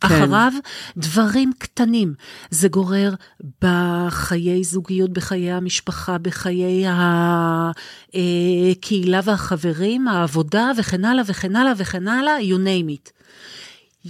[0.00, 0.52] אחריו
[0.96, 2.14] דברים קטנים.
[2.50, 3.14] זה גורר
[3.60, 6.84] בחיי זוגיות, בחיי המשפחה, בחיי
[8.72, 13.10] הקהילה והחברים, העבודה וכן הלאה וכן הלאה וכן הלאה, you name it.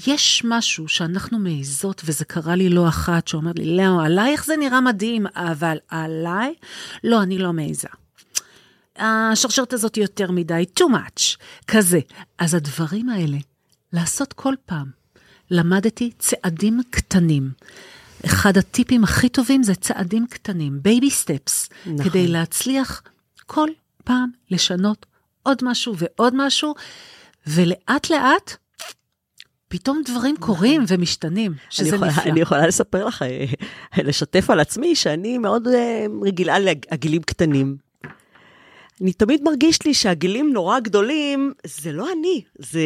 [0.06, 4.80] יש משהו שאנחנו מעיזות, וזה קרה לי לא אחת, שאומר לי, לא, עלייך זה נראה
[4.80, 6.54] מדהים, אבל עליי,
[7.04, 7.88] לא, אני לא מעיזה.
[8.98, 12.00] השרשרת הזאת יותר מדי, too much, כזה.
[12.38, 13.38] אז הדברים האלה,
[13.92, 14.90] לעשות כל פעם.
[15.50, 17.50] למדתי צעדים קטנים.
[18.26, 22.04] אחד הטיפים הכי טובים זה צעדים קטנים, baby steps, נכון.
[22.04, 23.02] כדי להצליח
[23.46, 23.68] כל
[24.04, 25.06] פעם לשנות
[25.42, 26.74] עוד משהו ועוד משהו,
[27.46, 28.56] ולאט לאט
[29.68, 30.54] פתאום דברים נכון.
[30.54, 32.22] קורים ומשתנים, שזה אני נפלא.
[32.22, 33.44] אני יכולה לספר לך, אה,
[34.02, 37.76] לשתף על עצמי, שאני מאוד אה, רגילה לעגילים קטנים.
[39.04, 42.80] אני תמיד מרגיש לי שהגילים נורא גדולים, זה לא אני, זה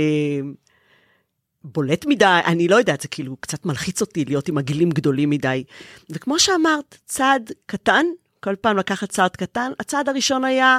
[1.65, 5.65] בולט מדי, אני לא יודעת, זה כאילו קצת מלחיץ אותי להיות עם עגילים גדולים מדי.
[6.11, 8.07] וכמו שאמרת, צעד קטן,
[8.41, 10.79] כל פעם לקחת צעד קטן, הצעד הראשון היה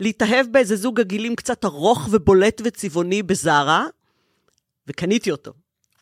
[0.00, 3.86] להתאהב באיזה זוג עגילים קצת ארוך ובולט וצבעוני בזארה,
[4.86, 5.52] וקניתי אותו.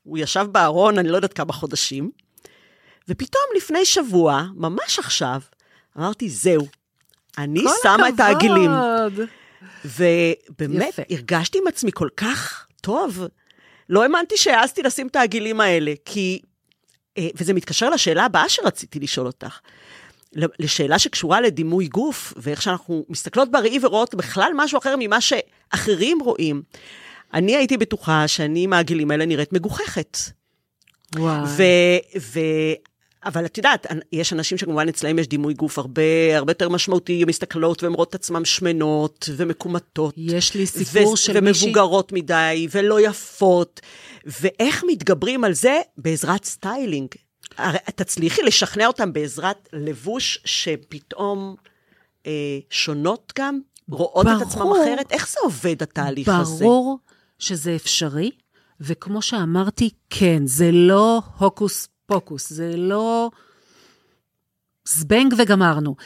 [0.02, 2.10] הוא ישב בארון, אני לא יודעת כמה חודשים,
[3.08, 5.40] ופתאום לפני שבוע, ממש עכשיו,
[5.98, 6.66] אמרתי, זהו,
[7.38, 8.14] אני שמה הכבוד.
[8.14, 8.70] את העגילים.
[9.84, 11.02] ובאמת, יפה.
[11.10, 13.26] הרגשתי עם עצמי כל כך טוב.
[13.88, 16.40] לא האמנתי שהעזתי לשים את העגילים האלה, כי...
[17.18, 19.58] אה, וזה מתקשר לשאלה הבאה שרציתי לשאול אותך.
[20.58, 26.62] לשאלה שקשורה לדימוי גוף, ואיך שאנחנו מסתכלות בראי ורואות בכלל משהו אחר ממה שאחרים רואים.
[27.34, 30.18] אני הייתי בטוחה שאני עם העגילים האלה נראית מגוחכת.
[31.16, 31.46] וואו.
[33.26, 37.28] אבל את יודעת, יש אנשים שכמובן אצלהם יש דימוי גוף הרבה, הרבה יותר משמעותי, הם
[37.28, 40.14] מסתכלות והן רואות את עצמן שמנות ומקומטות.
[40.16, 41.66] יש לי סיפור ו- של מישהי...
[41.66, 43.80] ומבוגרות מדי, ולא יפות.
[44.26, 45.80] ואיך מתגברים על זה?
[45.98, 47.08] בעזרת סטיילינג.
[47.58, 51.56] הרי תצליחי לשכנע אותם בעזרת לבוש שפתאום
[52.26, 53.60] אה, שונות גם,
[53.90, 55.12] רואות ברור, את עצמם אחרת?
[55.12, 56.64] איך זה עובד, התהליך ברור הזה?
[56.64, 56.98] ברור
[57.38, 58.30] שזה אפשרי,
[58.80, 63.30] וכמו שאמרתי, כן, זה לא הוקוס פוקוס, זה לא
[64.88, 65.96] זבנג וגמרנו.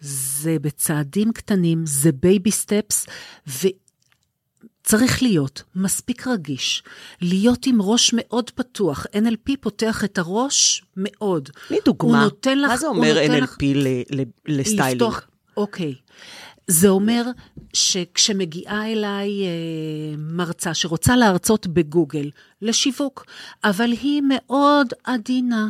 [0.00, 3.06] זה בצעדים קטנים, זה baby steps,
[3.46, 6.82] וצריך להיות מספיק רגיש,
[7.20, 9.06] להיות עם ראש מאוד פתוח.
[9.06, 11.48] NLP פותח את הראש מאוד.
[11.68, 12.28] תני דוגמה.
[12.56, 13.56] לך, מה זה אומר NLP לך...
[14.46, 15.02] לסטיילינג?
[15.02, 15.20] לפתוח,
[15.56, 15.94] אוקיי.
[16.66, 17.22] זה אומר
[17.72, 22.30] שכשמגיעה אליי אה, מרצה שרוצה להרצות בגוגל
[22.62, 23.24] לשיווק,
[23.64, 25.68] אבל היא מאוד עדינה,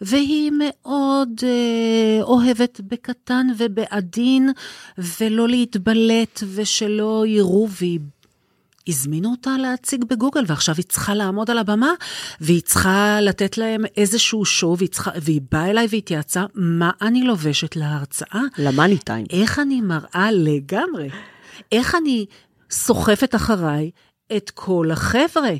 [0.00, 4.50] והיא מאוד אה, אוהבת בקטן ובעדין,
[4.98, 8.00] ולא להתבלט ושלא יראו, והיא
[8.90, 11.92] הזמינו אותה להציג בגוגל, ועכשיו היא צריכה לעמוד על הבמה,
[12.40, 17.76] והיא צריכה לתת להם איזשהו שואו, והיא, צריכה, והיא באה אליי והתייעצה, מה אני לובשת
[17.76, 18.42] להרצאה?
[18.58, 19.26] למאני טיים.
[19.30, 21.08] איך אני מראה לגמרי,
[21.72, 22.26] איך אני
[22.70, 23.90] סוחפת אחריי
[24.36, 25.50] את כל החבר'ה.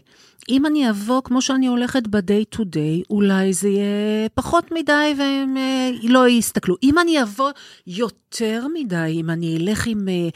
[0.48, 5.57] אם אני אבוא כמו שאני הולכת ב-day to day, אולי זה יהיה פחות מדי והם
[5.57, 6.76] אה, לא יסתכלו.
[6.83, 7.50] אם אני אבוא
[7.87, 10.29] יותר מדי, אם אני אלך עם אה,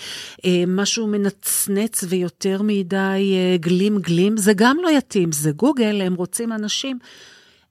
[0.44, 6.14] אה, משהו מנצנץ ויותר מדי אה, גלים גלים, זה גם לא יתאים, זה גוגל, הם
[6.14, 6.98] רוצים אנשים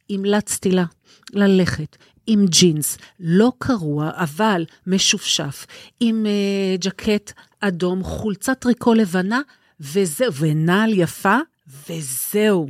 [0.09, 0.85] עם לצתי לה,
[1.33, 1.97] ללכת.
[2.27, 5.65] עם ג'ינס, לא קרוע, אבל משופשף,
[5.99, 9.41] עם אה, ג'קט אדום, חולצת טריקו לבנה,
[9.79, 11.37] וזהו, ונעל יפה,
[11.89, 12.67] וזהו.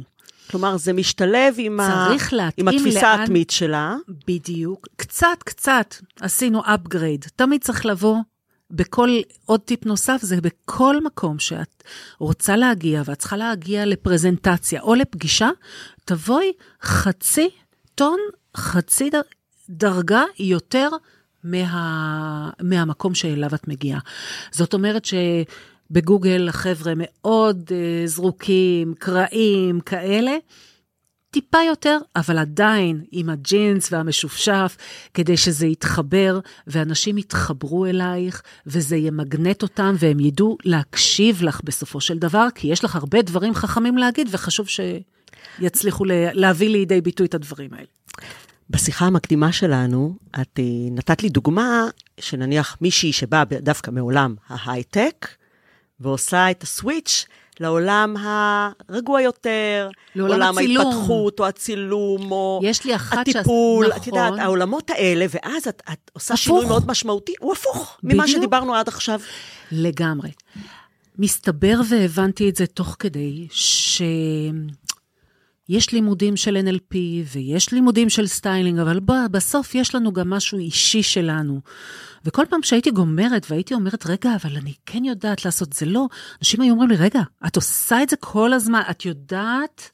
[0.52, 2.10] כלומר, זה משתלב עם, ה...
[2.58, 3.22] עם התפיסה לאן...
[3.22, 3.96] התמית שלה.
[4.28, 4.88] בדיוק.
[4.96, 7.30] קצת, קצת עשינו upgrade.
[7.36, 8.18] תמיד צריך לבוא
[8.72, 9.10] בכל,
[9.46, 11.84] עוד טיפ נוסף, זה בכל מקום שאת
[12.20, 15.50] רוצה להגיע, ואת צריכה להגיע לפרזנטציה או לפגישה,
[16.06, 16.52] תבואי
[16.84, 17.50] חצי
[17.96, 18.20] טון,
[18.58, 19.10] חצי
[19.70, 20.89] דרגה יותר
[21.44, 24.00] מה, מהמקום שאליו את מגיעה.
[24.52, 25.13] זאת אומרת ש...
[25.93, 30.38] בגוגל החבר'ה מאוד uh, זרוקים, קרעים, כאלה.
[31.32, 34.77] טיפה יותר, אבל עדיין עם הג'ינס והמשופשף,
[35.13, 42.17] כדי שזה יתחבר, ואנשים יתחברו אלייך, וזה ימגנט אותם, והם ידעו להקשיב לך בסופו של
[42.17, 44.67] דבר, כי יש לך הרבה דברים חכמים להגיד, וחשוב
[45.60, 47.88] שיצליחו להביא לידי ביטוי את הדברים האלה.
[48.69, 51.86] בשיחה המקדימה שלנו, את אה, נתת לי דוגמה
[52.19, 55.27] שנניח מישהי שבאה דווקא מעולם ההייטק,
[55.99, 57.25] ועושה את הסוויץ'
[57.60, 58.15] לעולם
[58.89, 60.86] הרגוע יותר, לעולם עולם הצילום.
[60.88, 64.01] ההתפתחות, או הצילום, או יש לי אחת הטיפול, שאת, נכון.
[64.01, 66.43] את יודעת, העולמות האלה, ואז את, את עושה הפוך.
[66.43, 68.13] שינוי מאוד משמעותי, הוא הפוך בדיוק.
[68.13, 69.19] ממה שדיברנו עד עכשיו.
[69.71, 70.32] לגמרי.
[71.19, 74.01] מסתבר והבנתי את זה תוך כדי, ש...
[75.69, 76.95] יש לימודים של NLP
[77.32, 81.62] ויש לימודים של סטיילינג, אבל בוא, בסוף יש לנו גם משהו אישי שלנו.
[82.26, 86.08] וכל פעם שהייתי גומרת והייתי אומרת, רגע, אבל אני כן יודעת לעשות זה לא,
[86.41, 89.89] אנשים היו אומרים לי, רגע, את עושה את זה כל הזמן, את יודעת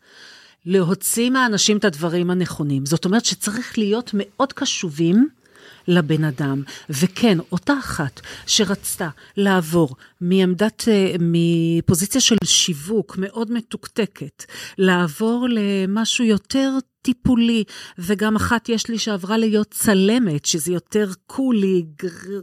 [0.65, 2.85] להוציא מהאנשים את הדברים הנכונים.
[2.85, 5.38] זאת אומרת שצריך להיות מאוד קשובים.
[5.87, 6.63] לבן אדם.
[6.89, 14.43] וכן, אותה אחת שרצתה לעבור מעמדת, אה, מפוזיציה של שיווק מאוד מתוקתקת,
[14.77, 17.63] לעבור למשהו יותר טיפולי,
[17.99, 21.85] וגם אחת יש לי שעברה להיות צלמת, שזה יותר קולי,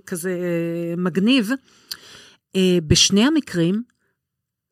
[0.07, 1.51] כזה אה, מגניב.
[2.57, 3.83] אה, בשני המקרים,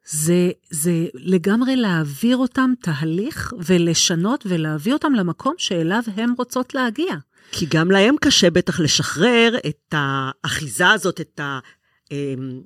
[0.06, 7.14] זה, זה לגמרי להעביר אותם תהליך ולשנות ולהביא אותם למקום שאליו הן רוצות להגיע.
[7.52, 11.58] כי גם להם קשה בטח לשחרר את האחיזה הזאת, את ה...
[12.10, 12.60] אמ,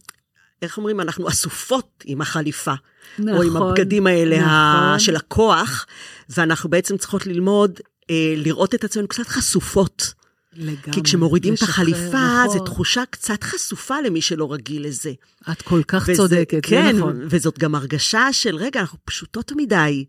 [0.63, 2.75] איך אומרים, אנחנו אסופות עם החליפה.
[3.19, 3.35] נכון.
[3.35, 4.51] או עם נכון, הבגדים האלה נכון.
[4.51, 4.97] ה...
[4.99, 5.87] של הכוח,
[6.29, 10.15] ואנחנו בעצם צריכות ללמוד אה, לראות את עצמנו קצת חשופות.
[10.53, 10.93] לגמרי.
[10.93, 12.59] כי כשמורידים לשחרר, את החליפה, נכון.
[12.59, 15.13] זו תחושה קצת חשופה למי שלא רגיל לזה.
[15.53, 17.21] את כל כך וזה, צודקת, כן, נכון.
[17.31, 20.05] וזאת גם הרגשה של, רגע, אנחנו פשוטות מדי.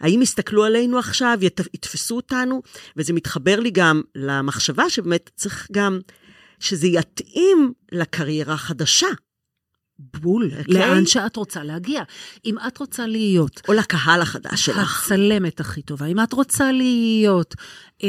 [0.00, 1.38] האם יסתכלו עלינו עכשיו,
[1.74, 2.62] יתפסו אותנו?
[2.96, 6.00] וזה מתחבר לי גם למחשבה שבאמת צריך גם
[6.60, 9.08] שזה יתאים לקריירה החדשה.
[9.98, 10.58] בול, okay.
[10.58, 10.74] אוקיי?
[10.74, 12.02] לאן שאת רוצה להגיע.
[12.44, 13.62] אם את רוצה להיות...
[13.68, 15.04] או לקהל החדש שלך.
[15.04, 16.06] הצלמת הכי טובה.
[16.06, 17.54] אם את רוצה להיות
[18.04, 18.08] אה,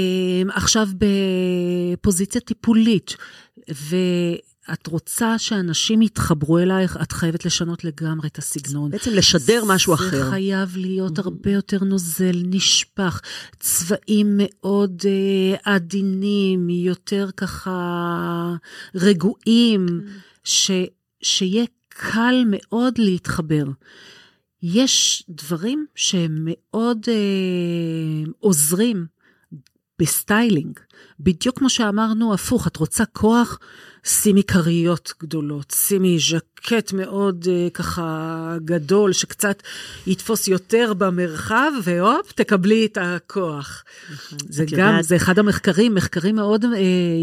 [0.50, 0.88] עכשיו
[1.98, 3.16] בפוזיציה טיפולית,
[3.74, 3.96] ו...
[4.74, 8.92] את רוצה שאנשים יתחברו אלייך, את חייבת לשנות לגמרי את הסגנון.
[8.92, 10.24] בעצם לשדר משהו זה אחר.
[10.26, 11.22] זה חייב להיות mm-hmm.
[11.22, 13.22] הרבה יותר נוזל, נשפך,
[13.60, 18.56] צבעים מאוד אה, עדינים, יותר ככה
[18.96, 20.10] רגועים, mm-hmm.
[20.44, 20.72] ש,
[21.22, 23.66] שיהיה קל מאוד להתחבר.
[24.64, 29.06] יש דברים שהם מאוד אה, עוזרים
[30.00, 30.80] בסטיילינג.
[31.20, 33.60] בדיוק כמו שאמרנו, הפוך, את רוצה כוח,
[34.04, 39.64] שימי כריות גדולות, שימי ז'קט מאוד אה, ככה גדול, שקצת
[40.08, 43.84] יתפוס יותר במרחב, והופ, תקבלי את הכוח.
[44.14, 44.38] נכון.
[44.50, 45.04] זה גם, יודעת...
[45.04, 46.68] זה אחד המחקרים, מחקרים מאוד אה,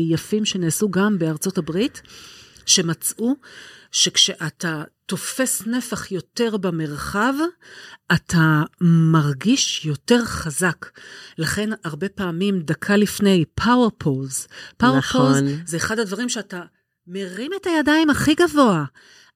[0.09, 2.03] יפים שנעשו גם בארצות הברית,
[2.67, 3.35] שמצאו
[3.93, 7.35] שכשאתה תופס נפח יותר במרחב,
[8.13, 10.87] אתה מרגיש יותר חזק.
[11.39, 14.47] לכן הרבה פעמים, דקה לפני, power pose.
[14.77, 15.37] Power pose
[15.67, 16.63] זה אחד הדברים שאתה
[17.07, 18.85] מרים את הידיים הכי גבוה.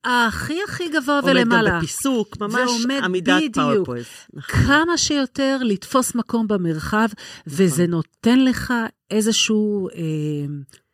[0.04, 1.60] הכי הכי גבוה עומד ולמעלה.
[1.60, 2.70] עומד גם בפיסוק, ממש
[3.02, 4.06] עמידת power pose.
[4.32, 4.60] נכון.
[4.66, 7.16] כמה שיותר לתפוס מקום במרחב, נכון.
[7.46, 8.74] וזה נותן לך
[9.10, 9.94] איזשהו אה,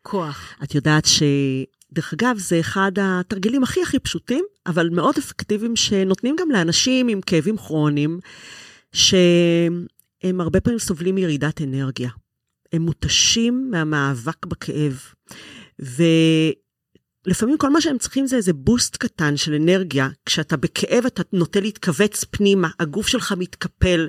[0.03, 0.55] כוח.
[0.63, 1.23] את יודעת ש...
[1.95, 7.21] דרך אגב, זה אחד התרגילים הכי הכי פשוטים, אבל מאוד אפקטיביים, שנותנים גם לאנשים עם
[7.21, 8.21] כאבים כרוניים,
[8.93, 12.11] שהם הרבה פעמים סובלים מירידת אנרגיה.
[12.73, 15.01] הם מותשים מהמאבק בכאב.
[17.27, 20.09] ולפעמים כל מה שהם צריכים זה איזה בוסט קטן של אנרגיה.
[20.27, 24.09] כשאתה בכאב אתה נוטה להתכווץ פנימה, הגוף שלך מתקפל.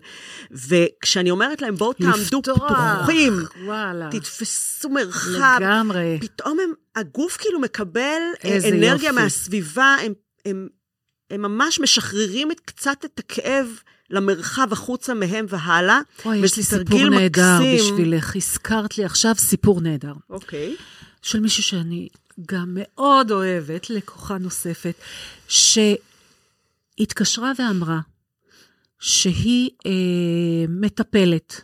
[0.51, 3.33] וכשאני אומרת להם, בואו תעמדו פתוחים,
[3.65, 4.09] וואלה.
[4.11, 5.57] תתפסו מרחב.
[5.61, 6.17] לגמרי.
[6.21, 9.11] פתאום הם, הגוף כאילו מקבל אנרגיה יופי.
[9.11, 10.13] מהסביבה, הם,
[10.45, 10.67] הם,
[11.31, 13.67] הם ממש משחררים את, קצת את הכאב.
[14.09, 15.99] למרחב החוצה מהם והלאה.
[16.25, 18.35] אוי, יש לי סיפור נהדר בשבילך.
[18.35, 20.13] הזכרת לי עכשיו סיפור נהדר.
[20.29, 20.75] אוקיי.
[21.21, 22.07] של מישהו שאני
[22.45, 24.95] גם מאוד אוהבת, לקוחה נוספת,
[26.97, 27.99] שהתקשרה ואמרה
[28.99, 29.91] שהיא אה,
[30.69, 31.61] מטפלת,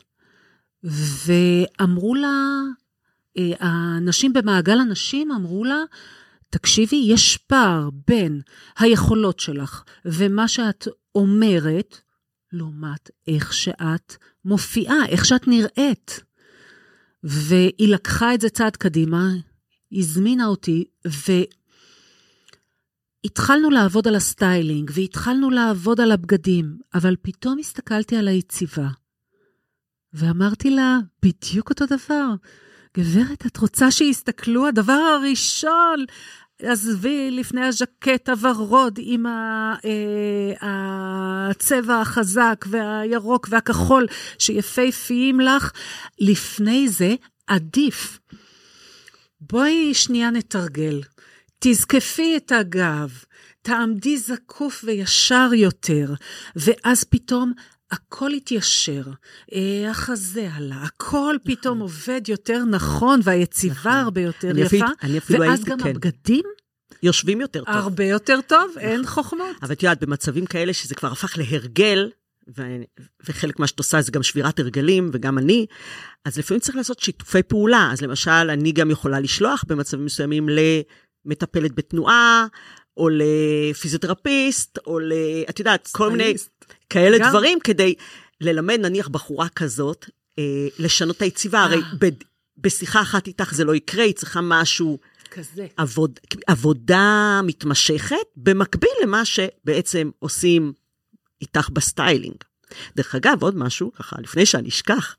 [0.83, 2.61] ואמרו לה,
[3.37, 5.83] אה, האנשים במעגל הנשים אמרו לה,
[6.49, 8.41] תקשיבי, יש פער בין
[8.79, 11.97] היכולות שלך ומה שאת אומרת,
[12.53, 16.23] לעומת איך שאת מופיעה, איך שאת נראית.
[17.23, 19.29] והיא לקחה את זה צעד קדימה,
[19.91, 20.83] הזמינה אותי,
[23.25, 28.87] והתחלנו לעבוד על הסטיילינג, והתחלנו לעבוד על הבגדים, אבל פתאום הסתכלתי על היציבה,
[30.13, 32.27] ואמרתי לה, בדיוק אותו דבר.
[32.97, 34.67] גברת, את רוצה שיסתכלו?
[34.67, 36.05] הדבר הראשון,
[36.61, 44.07] עזבי לפני הז'קט הוורוד עם אה, הצבע החזק והירוק והכחול
[44.39, 45.71] שיפהפיים לך,
[46.19, 47.15] לפני זה
[47.47, 48.19] עדיף.
[49.41, 51.01] בואי שנייה נתרגל.
[51.59, 53.23] תזקפי את הגב,
[53.61, 56.13] תעמדי זקוף וישר יותר,
[56.55, 57.53] ואז פתאום
[57.91, 59.03] הכל התיישר,
[59.53, 61.55] אה, החזה עלה, הכל נכון.
[61.55, 63.91] פתאום עובד יותר נכון, והיציבה נכון.
[63.91, 64.77] הרבה יותר יפה,
[65.17, 65.89] אפילו, ואז גם כן.
[65.89, 66.43] הבגדים
[67.03, 67.75] יושבים יותר טוב.
[67.75, 68.81] הרבה יותר טוב, נכון.
[68.81, 69.55] אין חוכמות.
[69.61, 72.09] אבל את יודעת, במצבים כאלה שזה כבר הפך להרגל,
[72.57, 72.83] ו-
[73.27, 75.65] וחלק מה שאת עושה זה גם שבירת הרגלים, וגם אני,
[76.25, 77.89] אז לפעמים צריך לעשות שיתופי פעולה.
[77.93, 80.49] אז למשל, אני גם יכולה לשלוח במצבים מסוימים
[81.25, 82.45] למטפלת בתנועה,
[82.97, 85.13] או לפיזיותרפיסט, או ל...
[85.49, 86.33] את יודעת, כל מיני
[86.89, 87.29] כאלה גם.
[87.29, 87.93] דברים, כדי
[88.41, 90.05] ללמד נניח בחורה כזאת,
[90.39, 91.63] אה, לשנות את היציבה.
[91.63, 91.81] הרי אה.
[91.99, 92.23] ב-
[92.57, 94.97] בשיחה אחת איתך זה לא יקרה, היא צריכה משהו,
[95.31, 95.67] כזה.
[95.77, 100.73] עבוד, עבודה מתמשכת, במקביל למה שבעצם עושים
[101.41, 102.35] איתך בסטיילינג.
[102.95, 105.15] דרך אגב, עוד משהו, ככה, לפני שאני אשכח,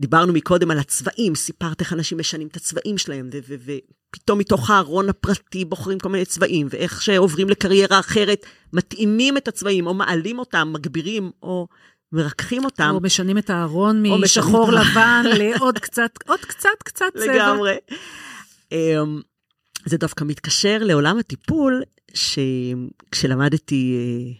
[0.00, 5.64] דיברנו מקודם על הצבעים, סיפרת איך אנשים משנים את הצבעים שלהם, ופתאום מתוך הארון הפרטי
[5.64, 11.30] בוחרים כל מיני צבעים, ואיך שעוברים לקריירה אחרת, מתאימים את הצבעים, או מעלים אותם, מגבירים,
[11.42, 11.68] או
[12.12, 12.90] מרככים אותם.
[12.94, 17.34] או משנים את הארון משחור לבן לעוד קצת, עוד קצת, קצת צבע.
[17.34, 17.76] לגמרי.
[18.72, 19.20] אמ,
[19.84, 21.82] זה דווקא מתקשר לעולם הטיפול,
[22.14, 24.32] שכשלמדתי אה,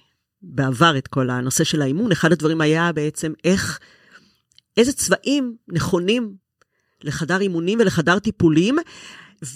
[0.43, 3.78] בעבר את כל הנושא של האימון, אחד הדברים היה בעצם איך,
[4.76, 6.34] איזה צבעים נכונים
[7.05, 8.76] לחדר אימונים ולחדר טיפולים,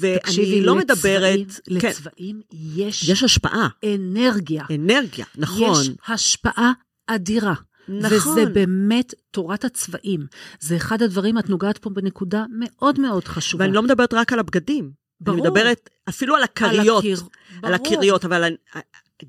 [0.01, 4.65] ואני תקשיבי, לא לצבעים- מדברת, כן, לצבעים יש יש השפעה, אנרגיה.
[4.75, 6.73] אנרגיה, נכון, יש השפעה
[7.07, 7.55] אדירה.
[7.89, 8.33] נכון.
[8.33, 10.27] וזה באמת תורת הצבעים.
[10.61, 13.65] זה אחד הדברים, את נוגעת פה בנקודה מאוד מאוד חשובה.
[13.65, 15.39] ואני לא מדברת רק על הבגדים, ברור.
[15.39, 16.99] אני מדברת אפילו על על הכריות.
[16.99, 17.19] הקיר.
[17.19, 17.75] על ברור.
[17.75, 18.53] הכריות, אבל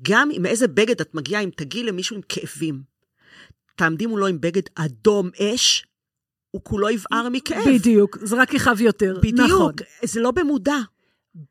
[0.02, 2.82] גם עם איזה בגד את מגיעה, אם תגיעי למישהו עם כאבים,
[3.76, 5.86] תעמדי מולו עם בגד אדום אש,
[6.50, 7.64] הוא כולו יבער מכאב.
[7.74, 9.12] בדיוק, זה רק יכאב יותר.
[9.12, 9.30] נכון.
[9.32, 9.72] בדיוק,
[10.04, 10.76] זה לא במודע.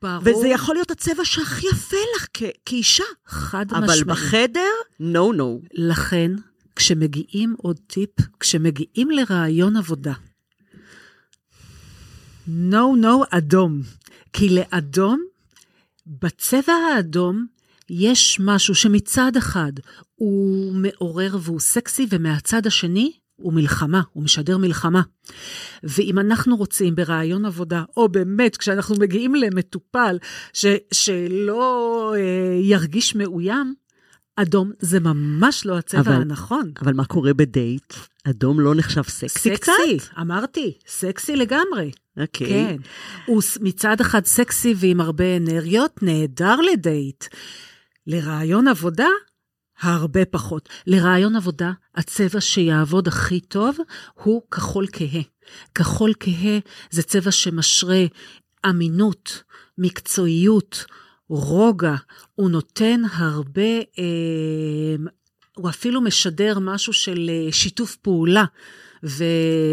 [0.02, 0.20] ברור.
[0.26, 3.04] וזה יכול להיות הצבע שהכי יפה לך כ- כאישה.
[3.26, 4.06] חד אבל משמעית.
[4.08, 4.70] בחדר,
[5.02, 5.68] no no.
[5.74, 6.32] לכן,
[6.76, 8.10] כשמגיעים, עוד טיפ,
[8.40, 10.14] כשמגיעים לרעיון עבודה,
[12.48, 13.82] no no אדום.
[14.34, 15.24] כי לאדום,
[16.08, 17.48] בצבע האדום,
[17.90, 19.72] יש משהו שמצד אחד
[20.16, 25.02] הוא מעורר והוא סקסי, ומהצד השני הוא מלחמה, הוא משדר מלחמה.
[25.84, 30.18] ואם אנחנו רוצים ברעיון עבודה, או באמת כשאנחנו מגיעים למטופל
[30.54, 33.74] ש, שלא אה, ירגיש מאוים,
[34.36, 36.72] אדום זה ממש לא הצבע אבל- הנכון.
[36.82, 37.94] אבל מה קורה בדייט?
[38.30, 39.72] אדום לא נחשב סקסי קצת?
[39.98, 41.92] סקסי, אמרתי, סקסי לגמרי.
[42.20, 42.48] אוקיי.
[42.48, 42.76] כן.
[43.26, 47.26] הוא מצד אחד סקסי ועם הרבה אנרגיות, נהדר לדייט.
[48.08, 49.08] לרעיון עבודה,
[49.82, 50.70] הרבה פחות.
[50.88, 53.78] לרעיון עבודה, הצבע שיעבוד הכי טוב
[54.24, 55.22] הוא כחול כהה.
[55.76, 56.60] כחול כהה
[56.91, 58.03] זה צבע שמשרה
[58.70, 59.43] אמינות,
[59.78, 60.86] מקצועיות,
[61.30, 61.95] רוגע.
[62.36, 63.62] הוא נותן הרבה,
[63.99, 64.95] אה,
[65.58, 68.45] הוא אפילו משדר משהו של אה, שיתוף פעולה.
[69.03, 69.24] ו...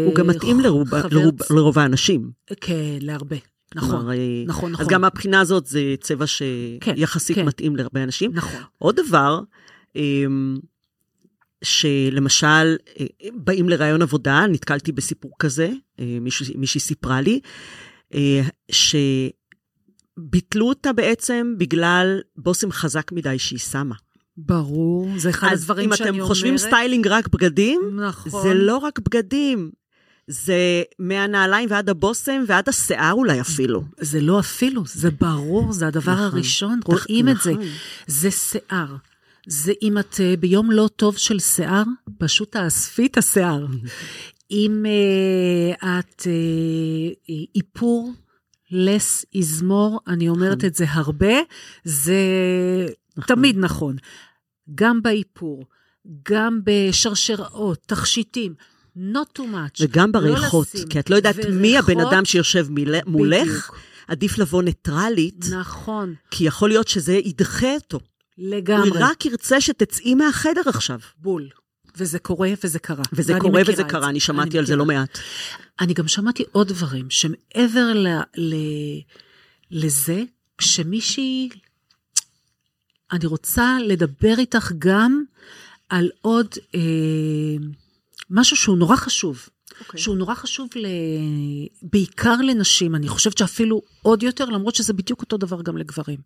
[0.05, 2.31] הוא גם מתאים לרוב, חבר- לרוב, לרוב האנשים.
[2.61, 3.35] כן, להרבה.
[3.75, 4.13] נכון, כלומר,
[4.47, 4.85] נכון, נכון.
[4.85, 6.25] אז גם מהבחינה הזאת זה צבע
[6.81, 7.45] כן, שיחסית כן.
[7.45, 8.31] מתאים להרבה אנשים.
[8.33, 8.61] נכון.
[8.77, 9.41] עוד דבר,
[9.95, 10.57] אמ,
[11.63, 15.69] שלמשל, אה, באים לראיון עבודה, נתקלתי בסיפור כזה,
[15.99, 17.39] אה, מישהו, מישהי סיפרה לי,
[18.71, 23.95] שביטלו אותה בעצם בגלל בושם חזק מדי שהיא שמה.
[24.37, 26.21] ברור, זה אחד אז הדברים אם שאני אומרת.
[26.21, 28.43] אתם חושבים סטיילינג רק בגדים, נכון.
[28.43, 29.71] זה לא רק בגדים.
[30.27, 33.83] זה מהנעליים ועד הבושם ועד השיער אולי אפילו.
[33.99, 36.25] זה לא אפילו, זה ברור, זה הדבר נכון.
[36.25, 37.51] הראשון, רואים את זה.
[37.51, 37.65] נכון.
[38.07, 38.95] זה שיער.
[39.47, 41.83] זה אם את אה, ביום לא טוב של שיער,
[42.17, 43.65] פשוט תאספי את השיער.
[44.51, 48.13] אם אה, את אה, איפור,
[48.71, 50.69] לס, יזמור, אני אומרת נכון.
[50.69, 51.33] את זה הרבה,
[51.83, 52.15] זה
[53.27, 53.95] תמיד נכון.
[54.75, 55.65] גם באיפור,
[56.29, 58.53] גם בשרשראות, תכשיטים,
[58.97, 59.79] not too much.
[59.81, 60.87] וגם לא בריחות, לשים.
[60.89, 63.77] כי את לא יודעת מי הבן וריחות, אדם שיושב מיל- מולך, בדיוק.
[64.07, 67.99] עדיף לבוא ניטרלית, נכון, כי יכול להיות שזה ידחה אותו.
[68.37, 68.89] לגמרי.
[68.89, 70.99] הוא רק ירצה שתצאי מהחדר עכשיו.
[71.17, 71.49] בול.
[71.97, 73.03] וזה קורה וזה קרה.
[73.13, 74.07] וזה קורה וזה את קרה, זה.
[74.09, 74.75] אני שמעתי על זה.
[74.75, 75.19] לא מעט.
[75.79, 78.55] אני גם שמעתי עוד דברים, שמעבר ל, ל,
[79.71, 80.23] לזה,
[80.57, 81.49] כשמישהי...
[83.11, 85.23] אני רוצה לדבר איתך גם
[85.89, 86.79] על עוד אה,
[88.29, 89.49] משהו שהוא נורא חשוב.
[89.79, 89.99] אוקיי.
[89.99, 90.87] שהוא נורא חשוב ל...
[91.81, 96.19] בעיקר לנשים, אני חושבת שאפילו עוד יותר, למרות שזה בדיוק אותו דבר גם לגברים.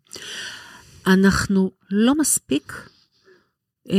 [1.06, 2.88] אנחנו לא מספיק,
[3.90, 3.96] אה,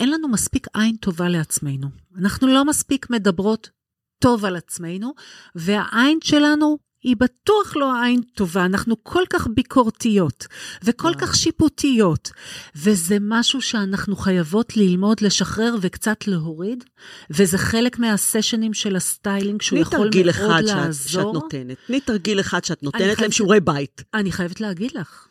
[0.00, 1.88] אין לנו מספיק עין טובה לעצמנו.
[2.18, 3.70] אנחנו לא מספיק מדברות
[4.18, 5.14] טוב על עצמנו,
[5.54, 10.46] והעין שלנו היא בטוח לא עין טובה, אנחנו כל כך ביקורתיות
[10.84, 11.18] וכל וואו.
[11.18, 12.30] כך שיפוטיות,
[12.76, 16.84] וזה משהו שאנחנו חייבות ללמוד לשחרר וקצת להוריד,
[17.30, 21.22] וזה חלק מהסשנים של הסטיילינג שהוא תני יכול תרגיל מאוד אחד שאת, לעזור.
[21.22, 21.76] שאת נותנת.
[21.86, 24.02] תני תרגיל אחד שאת נותנת חייבת- להם שיעורי בית.
[24.14, 25.26] אני חייבת להגיד לך,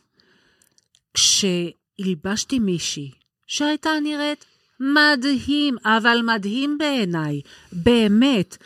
[1.14, 3.12] כשהלבשתי מישהי
[3.48, 4.46] שהייתה נראית
[4.80, 8.58] מדהים, אבל מדהים בעיניי, באמת,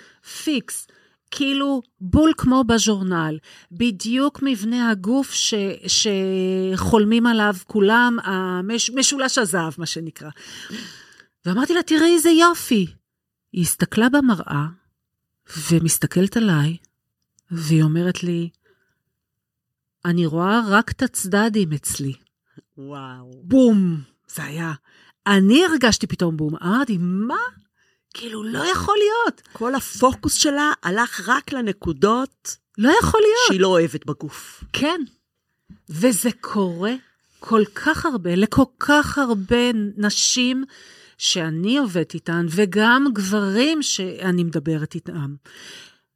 [0.44, 0.88] פיקס.
[1.32, 3.38] כאילו בול כמו בז'ורנל,
[3.72, 5.54] בדיוק מבנה הגוף ש,
[5.88, 10.30] שחולמים עליו כולם, המש, משולש הזהב, מה שנקרא.
[11.46, 12.88] ואמרתי לה, תראי איזה יופי.
[13.52, 14.66] היא הסתכלה במראה,
[15.72, 16.78] ומסתכלת עליי,
[17.52, 18.50] והיא אומרת לי,
[20.06, 22.14] אני רואה רק את הצדדים אצלי.
[22.78, 23.42] וואו.
[23.44, 24.74] בום, זה היה.
[25.28, 26.56] אני הרגשתי פתאום בום.
[26.56, 27.40] אמרתי, מה?
[28.18, 29.42] כאילו, לא יכול להיות.
[29.54, 33.48] כל הפוקוס שלה הלך רק לנקודות לא יכול להיות.
[33.48, 34.64] שהיא לא אוהבת בגוף.
[34.74, 35.02] כן.
[35.90, 36.94] וזה קורה
[37.40, 40.64] כל כך הרבה, לכל כך הרבה נשים
[41.18, 45.36] שאני עובדת איתן, וגם גברים שאני מדברת איתם.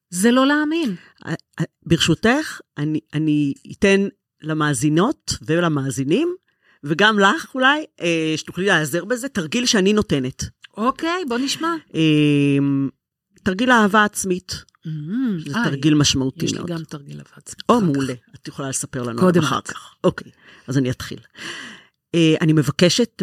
[0.09, 0.95] זה לא להאמין.
[1.85, 4.07] ברשותך, אני, אני אתן
[4.41, 6.35] למאזינות ולמאזינים,
[6.83, 10.43] וגם לך אולי, אה, שתוכלי להיעזר בזה, תרגיל שאני נותנת.
[10.77, 11.75] אוקיי, בוא נשמע.
[11.95, 12.57] אה,
[13.43, 14.51] תרגיל אהבה עצמית.
[14.51, 14.89] Mm,
[15.49, 16.69] זה איי, תרגיל משמעותי יש לי מאוד.
[16.69, 17.63] גם תרגיל אהבה עצמית.
[17.69, 17.81] או.
[17.81, 18.13] מעולה.
[18.35, 19.61] את יכולה לספר לנו קודם אחר.
[19.61, 19.95] כך.
[20.03, 20.31] אוקיי,
[20.67, 21.19] אז אני אתחיל.
[22.15, 23.21] אה, אני מבקשת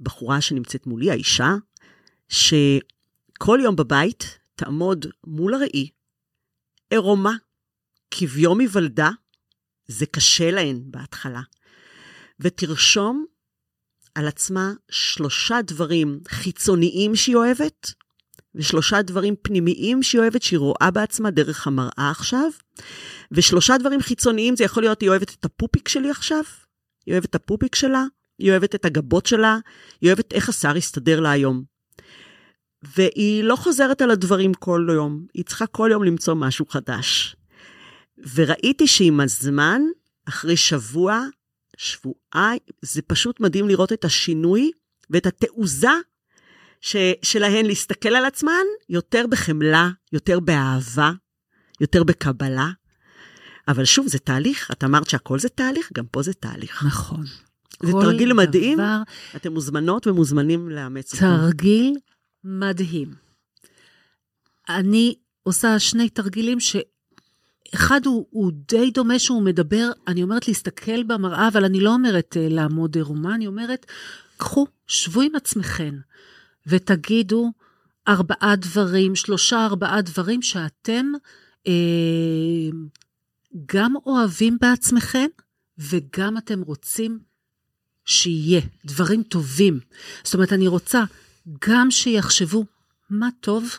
[0.00, 1.54] מהבחורה שנמצאת מולי, האישה,
[2.28, 5.88] שכל יום בבית תעמוד מול הראי,
[6.90, 7.32] עירומה,
[8.10, 9.10] כביום היוולדה,
[9.86, 11.42] זה קשה להן בהתחלה,
[12.40, 13.24] ותרשום
[14.16, 17.92] על עצמה שלושה דברים חיצוניים שהיא אוהבת,
[18.54, 22.50] ושלושה דברים פנימיים שהיא אוהבת, שהיא רואה בעצמה דרך המראה עכשיו,
[23.32, 26.42] ושלושה דברים חיצוניים, זה יכול להיות, היא אוהבת את הפופיק שלי עכשיו,
[27.06, 28.04] היא אוהבת את הפופיק שלה,
[28.38, 29.58] היא אוהבת את הגבות שלה,
[30.00, 31.62] היא אוהבת איך השיער יסתדר לה היום.
[32.96, 37.36] והיא לא חוזרת על הדברים כל יום, היא צריכה כל יום למצוא משהו חדש.
[38.34, 39.82] וראיתי שעם הזמן,
[40.28, 41.24] אחרי שבוע,
[41.76, 44.70] שבועיים, זה פשוט מדהים לראות את השינוי
[45.10, 45.90] ואת התעוזה
[46.80, 51.12] ש, שלהן להסתכל על עצמן יותר בחמלה, יותר באהבה,
[51.80, 52.70] יותר בקבלה.
[53.68, 54.70] אבל שוב, זה תהליך.
[54.70, 56.84] את אמרת שהכל זה תהליך, גם פה זה תהליך.
[56.86, 57.24] נכון.
[57.82, 58.78] זה תרגיל מדהים.
[58.78, 59.02] דבר,
[59.36, 61.24] אתם מוזמנות ומוזמנים לאמץ אותו.
[61.24, 61.96] תרגיל
[62.44, 63.14] מדהים.
[64.68, 66.60] אני עושה שני תרגילים
[67.70, 72.36] שאחד הוא, הוא די דומה שהוא מדבר, אני אומרת להסתכל במראה, אבל אני לא אומרת
[72.36, 73.86] אה, לעמוד עירומה, אני אומרת,
[74.36, 75.94] קחו, שבו עם עצמכם
[76.66, 77.52] ותגידו
[78.08, 81.06] ארבעה דברים, שלושה ארבעה דברים שאתם
[81.66, 81.72] אה,
[83.66, 85.26] גם אוהבים בעצמכם
[85.78, 87.18] וגם אתם רוצים
[88.04, 89.80] שיהיה, דברים טובים.
[90.24, 91.04] זאת אומרת, אני רוצה
[91.68, 92.64] גם שיחשבו
[93.10, 93.76] מה טוב,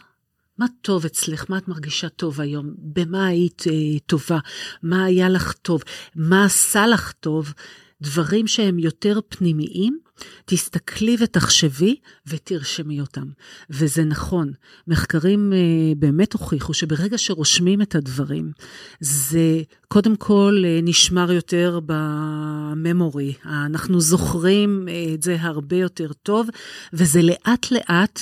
[0.58, 4.40] מה טוב אצלך, מה את מרגישה טוב היום, במה היית אה, טובה,
[4.84, 5.82] מה היה לך טוב,
[6.16, 7.54] מה עשה לך טוב,
[8.02, 10.00] דברים שהם יותר פנימיים,
[10.46, 11.96] תסתכלי ותחשבי
[12.28, 13.26] ותרשמי אותם.
[13.70, 14.52] וזה נכון,
[14.88, 15.58] מחקרים אה,
[15.98, 18.52] באמת הוכיחו שברגע שרושמים את הדברים,
[19.00, 26.50] זה קודם כל אה, נשמר יותר בממורי, אנחנו זוכרים אה, את זה הרבה יותר טוב,
[26.94, 28.20] וזה לאט לאט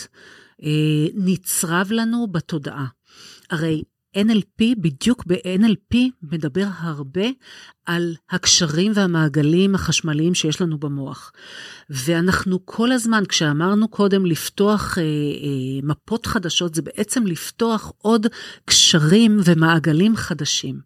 [1.16, 2.86] נצרב לנו בתודעה.
[3.50, 3.84] הרי
[4.18, 7.26] NLP, בדיוק ב-NLP מדבר הרבה
[7.86, 11.32] על הקשרים והמעגלים החשמליים שיש לנו במוח.
[11.90, 15.08] ואנחנו כל הזמן, כשאמרנו קודם לפתוח אה, אה,
[15.84, 18.28] מפות חדשות, זה בעצם לפתוח עוד
[18.66, 20.80] קשרים ומעגלים חדשים.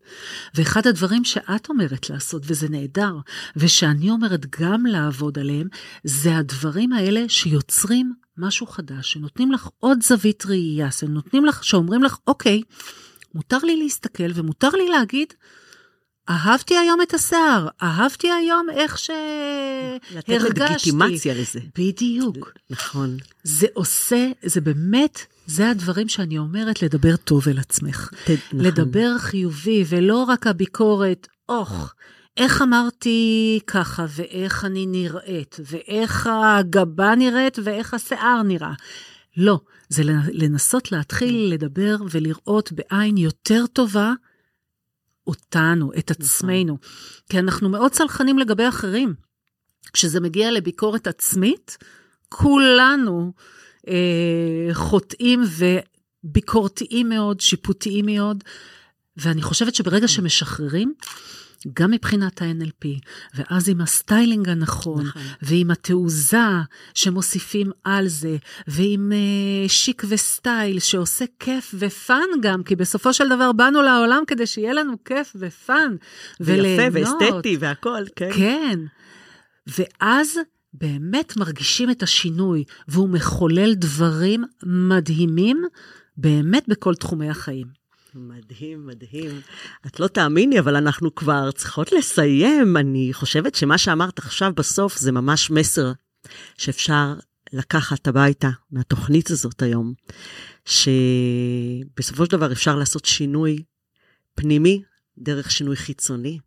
[0.55, 3.15] ואחד הדברים שאת אומרת לעשות, וזה נהדר,
[3.55, 5.67] ושאני אומרת גם לעבוד עליהם,
[6.03, 12.17] זה הדברים האלה שיוצרים משהו חדש, שנותנים לך עוד זווית ראייה, שנותנים לך, שאומרים לך,
[12.27, 12.61] אוקיי,
[13.35, 15.33] מותר לי להסתכל ומותר לי להגיד,
[16.29, 20.89] אהבתי היום את השיער, אהבתי היום איך לתת שהרגשתי.
[20.91, 21.59] לגיטימציה לזה.
[21.77, 22.51] בדיוק.
[22.69, 23.17] נכון.
[23.43, 28.09] זה עושה, זה באמת, זה הדברים שאני אומרת, לדבר טוב אל עצמך.
[28.25, 28.59] ת- נכון.
[28.65, 31.95] לדבר חיובי, ולא רק הביקורת, אוח,
[32.37, 38.73] איך אמרתי ככה, ואיך אני נראית, ואיך הגבה נראית, ואיך השיער נראה.
[39.37, 39.59] לא,
[39.89, 44.13] זה לנסות להתחיל לדבר ולראות בעין יותר טובה
[45.29, 46.77] אותנו, את עצמנו.
[47.29, 49.13] כי אנחנו מאוד סלחנים לגבי אחרים.
[49.93, 51.77] כשזה מגיע לביקורת עצמית,
[52.29, 53.33] כולנו
[53.87, 55.41] אה, חוטאים
[56.23, 58.43] וביקורתיים מאוד, שיפוטיים מאוד,
[59.17, 60.99] ואני חושבת שברגע שמשחררים, גם
[61.87, 62.87] מבחינת ה-NLP,
[63.35, 65.21] ואז עם הסטיילינג הנכון, נכון.
[65.41, 66.37] ועם התעוזה
[66.93, 68.37] שמוסיפים על זה,
[68.67, 74.23] ועם אה, שיק וסטייל שעושה כיף ו fun גם, כי בסופו של דבר באנו לעולם
[74.27, 75.95] כדי שיהיה לנו כיף ו fun,
[76.39, 77.21] ויפה וליהנות.
[77.21, 78.29] ואסתטי והכל, כן.
[78.35, 78.79] כן.
[79.67, 80.39] ואז
[80.73, 85.63] באמת מרגישים את השינוי, והוא מחולל דברים מדהימים
[86.17, 87.78] באמת בכל תחומי החיים.
[88.15, 89.41] מדהים, מדהים.
[89.87, 92.77] את לא תאמיני, אבל אנחנו כבר צריכות לסיים.
[92.77, 95.91] אני חושבת שמה שאמרת עכשיו בסוף זה ממש מסר
[96.57, 97.13] שאפשר
[97.53, 99.93] לקחת הביתה מהתוכנית הזאת היום,
[100.65, 103.63] שבסופו של דבר אפשר לעשות שינוי
[104.35, 104.81] פנימי
[105.17, 106.39] דרך שינוי חיצוני,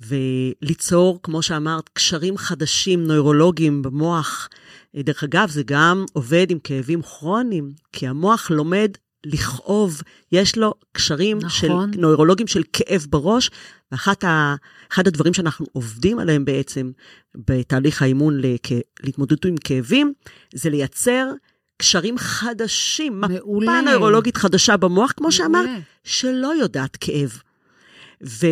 [0.00, 4.48] וליצור, כמו שאמרת, קשרים חדשים, נוירולוגיים במוח.
[4.96, 8.90] דרך אגב, זה גם עובד עם כאבים כרוניים, כי המוח לומד
[9.32, 10.02] לכאוב,
[10.32, 11.92] יש לו קשרים נכון.
[11.92, 13.50] של נוירולוגים של כאב בראש,
[13.92, 16.90] ואחד הדברים שאנחנו עובדים עליהם בעצם
[17.34, 18.72] בתהליך האימון לכ...
[19.02, 20.12] להתמודדות עם כאבים,
[20.54, 21.26] זה לייצר
[21.76, 23.80] קשרים חדשים, מעולה.
[23.80, 25.68] מפה נוירולוגית חדשה במוח, כמו שאמרת,
[26.04, 27.40] שלא יודעת כאב.
[28.26, 28.46] ו...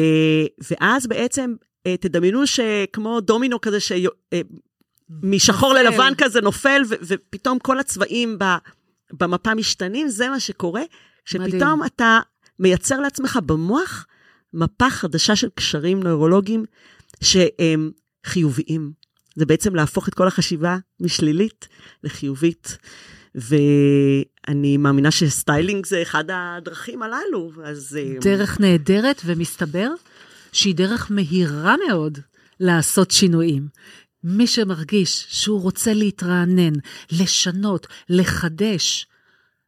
[0.70, 1.55] ואז בעצם
[1.87, 3.93] אה, תדמיינו שכמו דומינו כזה, ש...
[4.33, 4.41] אה,
[5.22, 5.83] משחור נופל.
[5.83, 6.95] ללבן כזה נופל, ו...
[7.03, 8.45] ופתאום כל הצבעים ב...
[9.13, 10.83] במפה משתנים, זה מה שקורה,
[11.25, 11.83] שפתאום מדהים.
[11.83, 12.21] אתה
[12.59, 14.07] מייצר לעצמך במוח
[14.55, 16.65] מפה חדשה של קשרים נוירולוגיים
[17.21, 17.91] שהם
[18.27, 18.93] חיוביים.
[19.37, 21.69] זה בעצם להפוך את כל החשיבה משלילית
[22.05, 22.79] לחיובית.
[23.37, 27.99] ואני מאמינה שסטיילינג זה אחד הדרכים הללו, אז...
[28.01, 29.89] אה, דרך נהדרת, ומסתבר
[30.53, 32.19] שהיא דרך מהירה מאוד
[32.61, 33.69] לעשות שינויים.
[34.29, 36.72] מי שמרגיש שהוא רוצה להתרענן,
[37.12, 39.07] לשנות, לחדש,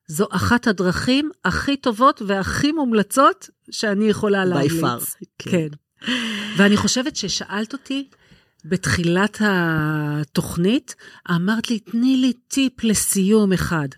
[0.06, 4.72] זו אחת הדרכים הכי טובות והכי מומלצות שאני יכולה להמליץ.
[4.72, 4.98] בי פאר,
[5.38, 5.50] כן.
[5.50, 5.68] כן.
[6.56, 8.08] ואני חושבת ששאלת אותי
[8.64, 10.94] בתחילת התוכנית,
[11.30, 13.88] אמרת לי, תני לי טיפ לסיום אחד.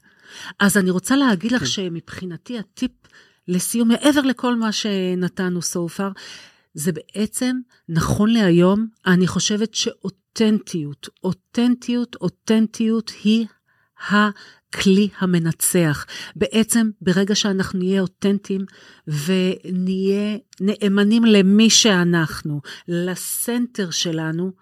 [0.58, 1.66] אז אני רוצה להגיד לך כן.
[1.66, 2.92] שמבחינתי הטיפ
[3.48, 6.20] לסיום, מעבר לכל מה שנתנו so far,
[6.74, 7.56] זה בעצם,
[7.88, 10.19] נכון להיום, אני חושבת שאותנטיות,
[11.24, 13.47] אותנטיות, אותנטיות היא
[14.11, 16.07] הכלי המנצח.
[16.37, 18.64] בעצם, ברגע שאנחנו נהיה אותנטיים
[19.07, 24.53] ונהיה נאמנים למי שאנחנו, לסנטר שלנו,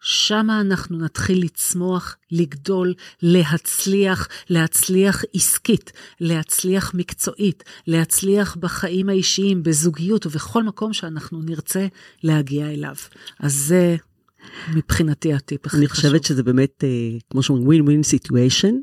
[0.00, 10.62] שמה אנחנו נתחיל לצמוח, לגדול, להצליח, להצליח עסקית, להצליח מקצועית, להצליח בחיים האישיים, בזוגיות ובכל
[10.62, 11.86] מקום שאנחנו נרצה
[12.22, 12.94] להגיע אליו.
[13.40, 13.96] אז זה
[14.74, 15.80] מבחינתי הטיפ הכי חשוב.
[15.80, 18.74] אני חושבת שזה באמת, אה, כמו שאומרים, ווין ווין סיטואשן,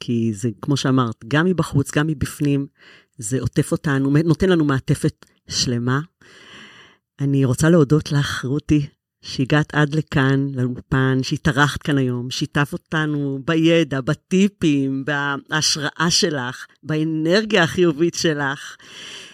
[0.00, 2.66] כי זה, כמו שאמרת, גם מבחוץ, גם מבפנים,
[3.18, 6.00] זה עוטף אותנו, נותן לנו מעטפת שלמה.
[7.20, 8.86] אני רוצה להודות לך, רותי,
[9.22, 18.14] שהגעת עד לכאן, לאולפן, שהתארחת כאן היום, שיתף אותנו בידע, בטיפים, בהשראה שלך, באנרגיה החיובית
[18.14, 18.76] שלך.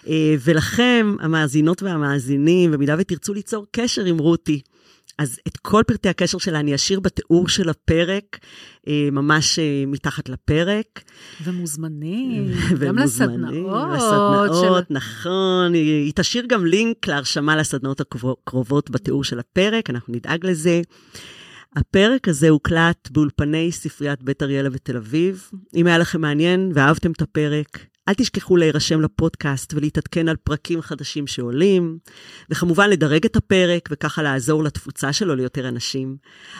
[0.08, 4.60] אה, ולכם, המאזינות והמאזינים, במידה ותרצו ליצור קשר עם רותי,
[5.18, 8.38] אז את כל פרטי הקשר שלה אני אשאיר בתיאור של הפרק,
[8.88, 11.02] אה, ממש אה, מתחת לפרק.
[11.44, 12.46] ומוזמנים,
[12.86, 13.90] גם לסדנאות.
[13.94, 14.94] לסדנאות, של...
[14.94, 15.74] נכון.
[15.74, 20.82] היא תשאיר גם לינק להרשמה לסדנאות הקרובות בתיאור של הפרק, אנחנו נדאג לזה.
[21.76, 25.50] הפרק הזה הוקלט באולפני ספריית בית אריאלה בתל אביב.
[25.76, 31.26] אם היה לכם מעניין ואהבתם את הפרק, אל תשכחו להירשם לפודקאסט ולהתעדכן על פרקים חדשים
[31.26, 31.98] שעולים,
[32.50, 36.16] וכמובן לדרג את הפרק וככה לעזור לתפוצה שלו ליותר אנשים.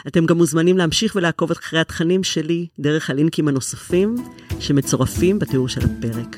[0.07, 4.15] אתם גם מוזמנים להמשיך ולעקוב אחרי התכנים שלי דרך הלינקים הנוספים
[4.59, 6.37] שמצורפים בתיאור של הפרק.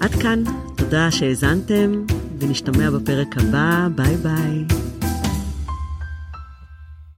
[0.00, 0.42] עד כאן,
[0.76, 2.04] תודה שהאזנתם,
[2.38, 4.91] ונשתמע בפרק הבא, ביי ביי.